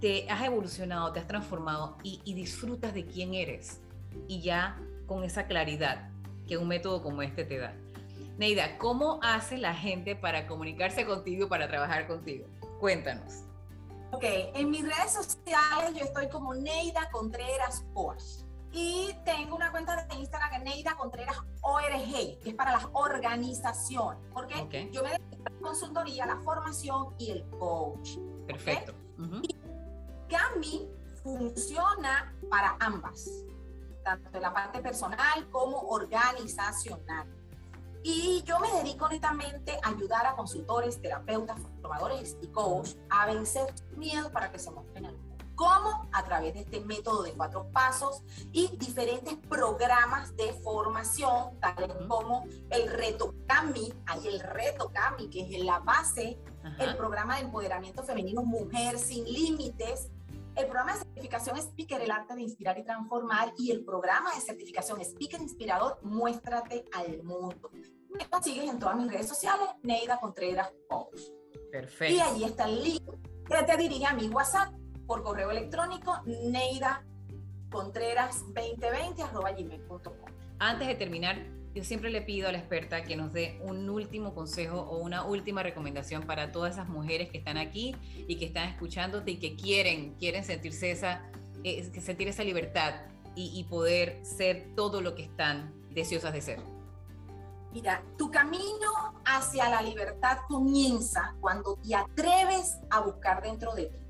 te 0.00 0.28
has 0.30 0.44
evolucionado, 0.44 1.12
te 1.12 1.20
has 1.20 1.26
transformado 1.26 1.96
y, 2.02 2.20
y 2.24 2.34
disfrutas 2.34 2.92
de 2.92 3.06
quién 3.06 3.34
eres 3.34 3.80
y 4.28 4.42
ya 4.42 4.78
con 5.06 5.24
esa 5.24 5.46
claridad 5.46 6.10
que 6.46 6.58
un 6.58 6.68
método 6.68 7.02
como 7.02 7.22
este 7.22 7.44
te 7.44 7.58
da. 7.58 7.74
Neida, 8.36 8.78
¿cómo 8.78 9.20
hace 9.22 9.58
la 9.58 9.74
gente 9.74 10.16
para 10.16 10.46
comunicarse 10.46 11.06
contigo, 11.06 11.48
para 11.48 11.68
trabajar 11.68 12.06
contigo? 12.06 12.46
Cuéntanos. 12.80 13.44
Ok, 14.12 14.22
en 14.24 14.70
mis 14.70 14.82
redes 14.82 15.12
sociales 15.12 15.94
yo 15.94 16.04
estoy 16.04 16.28
como 16.28 16.54
Neida 16.54 17.10
Contreras 17.10 17.84
Coach. 17.94 18.44
Y 18.70 19.12
tengo 19.24 19.54
una 19.54 19.70
cuenta 19.70 20.04
de 20.04 20.14
Instagram 20.16 20.50
que 20.50 20.56
es 20.56 20.62
Neida 20.62 20.96
Contreras 20.96 21.36
ORG, 21.60 22.40
que 22.40 22.50
es 22.50 22.54
para 22.54 22.72
las 22.72 22.86
organizaciones. 22.92 24.20
Porque 24.32 24.88
yo 24.92 25.02
me 25.02 25.10
dedico 25.10 25.44
a 25.46 25.50
la 25.50 25.58
consultoría, 25.60 26.26
la 26.26 26.40
formación 26.40 27.14
y 27.18 27.30
el 27.30 27.48
coach. 27.50 28.18
Perfecto. 28.46 28.94
y 29.42 29.56
Cami 30.28 30.88
funciona 31.22 32.34
para 32.50 32.76
ambas, 32.80 33.28
tanto 34.02 34.36
en 34.36 34.42
la 34.42 34.52
parte 34.52 34.80
personal 34.80 35.48
como 35.50 35.78
organizacional. 35.78 37.26
Y 38.06 38.42
yo 38.42 38.60
me 38.60 38.70
dedico 38.70 39.08
netamente 39.08 39.78
a 39.82 39.88
ayudar 39.88 40.26
a 40.26 40.36
consultores, 40.36 41.00
terapeutas, 41.00 41.58
formadores 41.80 42.36
y 42.42 42.48
coaches 42.48 42.98
a 43.08 43.24
vencer 43.24 43.72
miedo 43.96 44.30
para 44.30 44.52
que 44.52 44.58
se 44.58 44.70
muestren 44.70 45.06
al 45.06 45.16
mundo. 45.16 45.34
¿Cómo? 45.54 46.06
A 46.12 46.22
través 46.22 46.52
de 46.52 46.60
este 46.60 46.80
método 46.80 47.22
de 47.22 47.32
cuatro 47.32 47.70
pasos 47.72 48.22
y 48.52 48.76
diferentes 48.76 49.36
programas 49.48 50.36
de 50.36 50.52
formación, 50.62 51.58
tales 51.60 51.94
como 52.06 52.44
el 52.68 52.90
reto 52.90 53.34
CAMI, 53.46 53.94
hay 54.04 54.28
el 54.28 54.40
reto 54.40 54.90
CAMI, 54.92 55.30
que 55.30 55.40
es 55.56 55.64
la 55.64 55.78
base, 55.78 56.38
el 56.80 56.96
programa 56.98 57.36
de 57.36 57.44
empoderamiento 57.44 58.02
femenino 58.02 58.42
Mujer 58.42 58.98
sin 58.98 59.24
Límites, 59.24 60.10
el 60.56 60.66
programa 60.66 60.92
de 60.92 60.98
certificación 61.00 61.58
Speaker, 61.58 62.00
el 62.00 62.10
arte 62.10 62.34
de 62.34 62.42
inspirar 62.42 62.78
y 62.78 62.84
transformar, 62.84 63.52
y 63.58 63.70
el 63.70 63.84
programa 63.84 64.34
de 64.34 64.40
certificación 64.40 65.00
Speaker 65.00 65.40
Inspirador, 65.40 65.98
Muéstrate 66.02 66.84
al 66.92 67.22
mundo. 67.22 67.70
Me 68.10 68.28
consigues 68.30 68.70
en 68.70 68.78
todas 68.78 68.96
mis 68.96 69.10
redes 69.10 69.28
sociales, 69.28 69.68
Neida 69.82 70.20
Contreras 70.20 70.72
Coach. 70.88 71.20
Perfecto. 71.72 72.14
Y 72.14 72.20
ahí 72.20 72.44
está 72.44 72.64
el 72.68 72.82
link 72.82 73.02
que 73.48 73.62
te 73.64 73.76
dirige 73.76 74.06
a 74.06 74.14
mi 74.14 74.28
WhatsApp 74.28 74.72
por 75.06 75.22
correo 75.22 75.50
electrónico 75.50 76.22
neida 76.24 77.04
contreras 77.70 78.44
2020 78.54 79.22
gmail.com. 79.32 80.14
Antes 80.60 80.86
de 80.86 80.94
terminar, 80.94 81.44
yo 81.74 81.82
siempre 81.82 82.10
le 82.10 82.22
pido 82.22 82.48
a 82.48 82.52
la 82.52 82.58
experta 82.58 83.02
que 83.02 83.16
nos 83.16 83.32
dé 83.32 83.58
un 83.62 83.90
último 83.90 84.32
consejo 84.32 84.80
o 84.80 84.98
una 84.98 85.24
última 85.24 85.62
recomendación 85.62 86.22
para 86.22 86.52
todas 86.52 86.74
esas 86.74 86.88
mujeres 86.88 87.30
que 87.30 87.38
están 87.38 87.56
aquí 87.56 87.96
y 88.28 88.36
que 88.36 88.46
están 88.46 88.68
escuchándote 88.68 89.32
y 89.32 89.38
que 89.38 89.56
quieren, 89.56 90.14
quieren 90.14 90.44
sentirse 90.44 90.92
esa, 90.92 91.22
sentir 92.00 92.28
esa 92.28 92.44
libertad 92.44 92.94
y, 93.34 93.58
y 93.58 93.64
poder 93.64 94.24
ser 94.24 94.68
todo 94.76 95.00
lo 95.00 95.16
que 95.16 95.24
están 95.24 95.74
deseosas 95.90 96.32
de 96.32 96.42
ser. 96.42 96.60
Mira, 97.72 98.04
tu 98.16 98.30
camino 98.30 99.20
hacia 99.24 99.68
la 99.68 99.82
libertad 99.82 100.38
comienza 100.46 101.34
cuando 101.40 101.76
te 101.76 101.96
atreves 101.96 102.78
a 102.88 103.00
buscar 103.00 103.42
dentro 103.42 103.74
de 103.74 103.86
ti 103.86 104.03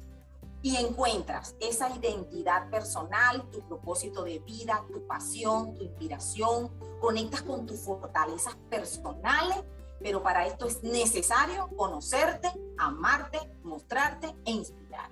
y 0.65 0.77
encuentras 0.77 1.55
esa 1.61 1.95
identidad 1.95 2.71
personal, 2.71 3.51
tu 3.51 3.61
propósito 3.69 4.25
de 4.25 4.39
vida, 4.39 4.83
tu 4.91 5.07
pasión, 5.07 5.75
tu 5.75 5.85
inspiración, 5.85 6.71
conectas 7.03 7.43
con 7.43 7.67
tus 7.67 7.81
fortalezas 7.81 8.57
personales, 8.71 9.59
pero 10.01 10.23
para 10.23 10.47
esto 10.47 10.67
es 10.67 10.83
necesario 10.83 11.69
conocerte, 11.77 12.49
amarte, 12.79 13.41
mostrarte 13.63 14.35
e 14.47 14.53
inspirar. 14.53 15.11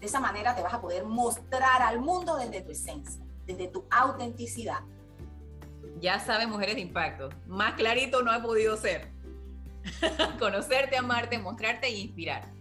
De 0.00 0.06
esa 0.06 0.18
manera 0.18 0.56
te 0.56 0.64
vas 0.64 0.74
a 0.74 0.80
poder 0.80 1.04
mostrar 1.04 1.80
al 1.80 2.00
mundo 2.00 2.36
desde 2.36 2.60
tu 2.62 2.72
esencia, 2.72 3.24
desde 3.46 3.68
tu 3.68 3.84
autenticidad. 3.92 4.80
Ya 6.00 6.18
sabes, 6.18 6.48
mujeres 6.48 6.74
de 6.74 6.80
impacto, 6.80 7.28
más 7.46 7.74
clarito 7.74 8.22
no 8.22 8.32
ha 8.32 8.42
podido 8.42 8.76
ser. 8.76 9.12
Conocerte, 10.40 10.96
amarte, 10.96 11.38
mostrarte 11.38 11.86
e 11.86 12.00
inspirar. 12.00 12.57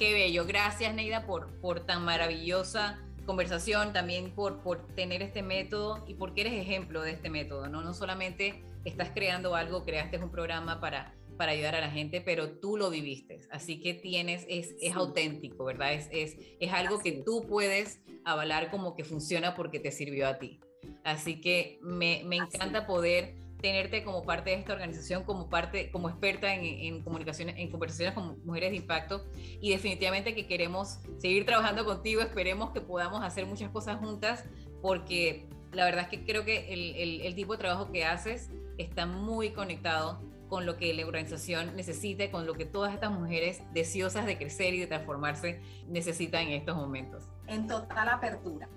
Qué 0.00 0.14
bello. 0.14 0.46
Gracias, 0.46 0.94
Neida, 0.94 1.26
por, 1.26 1.60
por 1.60 1.80
tan 1.80 2.06
maravillosa 2.06 2.98
conversación, 3.26 3.92
también 3.92 4.30
por, 4.30 4.62
por 4.62 4.86
tener 4.94 5.20
este 5.20 5.42
método 5.42 6.02
y 6.08 6.14
porque 6.14 6.40
eres 6.40 6.54
ejemplo 6.54 7.02
de 7.02 7.10
este 7.10 7.28
método, 7.28 7.68
¿no? 7.68 7.82
No 7.82 7.92
solamente 7.92 8.64
estás 8.86 9.10
creando 9.10 9.54
algo, 9.54 9.84
creaste 9.84 10.16
un 10.16 10.30
programa 10.30 10.80
para, 10.80 11.14
para 11.36 11.52
ayudar 11.52 11.74
a 11.74 11.80
la 11.82 11.90
gente, 11.90 12.22
pero 12.22 12.52
tú 12.52 12.78
lo 12.78 12.88
viviste. 12.88 13.42
Así 13.50 13.82
que 13.82 13.92
tienes, 13.92 14.46
es, 14.48 14.74
es 14.80 14.96
auténtico, 14.96 15.66
¿verdad? 15.66 15.92
Es, 15.92 16.08
es, 16.10 16.36
es 16.58 16.72
algo 16.72 17.00
que 17.00 17.12
tú 17.22 17.46
puedes 17.46 18.00
avalar 18.24 18.70
como 18.70 18.96
que 18.96 19.04
funciona 19.04 19.54
porque 19.54 19.80
te 19.80 19.92
sirvió 19.92 20.28
a 20.28 20.38
ti. 20.38 20.60
Así 21.04 21.42
que 21.42 21.78
me, 21.82 22.22
me 22.24 22.36
encanta 22.36 22.86
poder 22.86 23.34
tenerte 23.60 24.04
como 24.04 24.22
parte 24.24 24.50
de 24.50 24.56
esta 24.56 24.72
organización, 24.72 25.24
como 25.24 25.48
parte, 25.48 25.90
como 25.90 26.08
experta 26.08 26.54
en, 26.54 26.64
en, 26.64 27.02
comunicaciones, 27.02 27.56
en 27.58 27.70
conversaciones 27.70 28.14
con 28.14 28.44
mujeres 28.44 28.70
de 28.70 28.76
impacto 28.76 29.24
y 29.60 29.70
definitivamente 29.70 30.34
que 30.34 30.46
queremos 30.46 31.00
seguir 31.18 31.46
trabajando 31.46 31.84
contigo, 31.84 32.20
esperemos 32.20 32.70
que 32.70 32.80
podamos 32.80 33.22
hacer 33.22 33.46
muchas 33.46 33.70
cosas 33.70 33.98
juntas 33.98 34.44
porque 34.82 35.48
la 35.72 35.84
verdad 35.84 36.02
es 36.04 36.08
que 36.08 36.24
creo 36.24 36.44
que 36.44 36.72
el, 36.72 36.96
el, 36.96 37.20
el 37.22 37.34
tipo 37.34 37.52
de 37.52 37.58
trabajo 37.58 37.92
que 37.92 38.04
haces 38.04 38.50
está 38.78 39.06
muy 39.06 39.50
conectado 39.50 40.20
con 40.50 40.66
lo 40.66 40.76
que 40.76 40.92
la 40.92 41.06
organización 41.06 41.76
necesita 41.76 42.30
con 42.30 42.44
lo 42.44 42.54
que 42.54 42.66
todas 42.66 42.92
estas 42.92 43.12
mujeres 43.12 43.62
deseosas 43.72 44.26
de 44.26 44.36
crecer 44.36 44.74
y 44.74 44.80
de 44.80 44.88
transformarse 44.88 45.60
necesitan 45.86 46.48
en 46.48 46.54
estos 46.54 46.76
momentos. 46.76 47.24
En 47.46 47.68
total 47.68 48.08
apertura. 48.08 48.68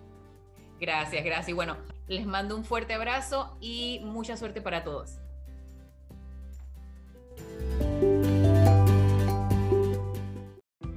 Gracias, 0.80 1.24
gracias. 1.24 1.50
Y 1.50 1.54
bueno, 1.54 1.78
les 2.08 2.26
mando 2.26 2.56
un 2.56 2.66
fuerte 2.66 2.94
abrazo 2.94 3.58
y 3.62 4.02
mucha 4.04 4.38
suerte 4.38 4.62
para 4.62 4.84
todos. 4.84 5.20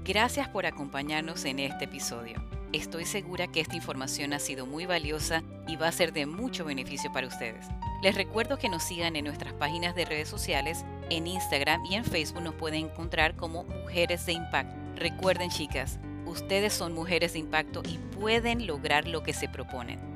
Gracias 0.05 0.49
por 0.49 0.67
acompañarnos 0.67 1.45
en 1.45 1.59
este 1.59 1.87
episodio. 1.87 2.41
Estoy 2.73 3.05
segura 3.05 3.49
que 3.49 3.61
esta 3.61 3.77
información 3.77 4.33
ha 4.33 4.39
sido 4.39 4.67
muy 4.67 4.87
valiosa 4.87 5.43
y 5.67 5.77
va 5.77 5.89
a 5.89 5.93
ser 5.93 6.13
de 6.13 6.27
mucho 6.27 6.65
beneficio 6.65 7.13
para 7.13 7.27
ustedes. 7.27 7.67
Les 8.03 8.15
recuerdo 8.15 8.59
que 8.59 8.69
nos 8.69 8.85
sigan 8.85 9.17
en 9.17 9.25
nuestras 9.25 9.53
páginas 9.55 9.95
de 9.97 10.05
redes 10.05 10.29
sociales, 10.29 10.85
en 11.11 11.27
Instagram 11.27 11.85
y 11.87 11.95
en 11.95 12.05
Facebook 12.05 12.43
nos 12.43 12.55
pueden 12.55 12.87
encontrar 12.87 13.35
como 13.35 13.65
Mujeres 13.65 14.27
de 14.27 14.35
Impacto. 14.35 14.77
Recuerden 14.97 15.51
chicas, 15.51 15.99
ustedes 16.25 16.73
son 16.73 16.93
mujeres 16.93 17.33
de 17.33 17.41
impacto 17.41 17.83
y 17.89 17.99
pueden 18.17 18.67
lograr 18.67 19.09
lo 19.09 19.23
que 19.23 19.33
se 19.33 19.49
proponen. 19.49 20.16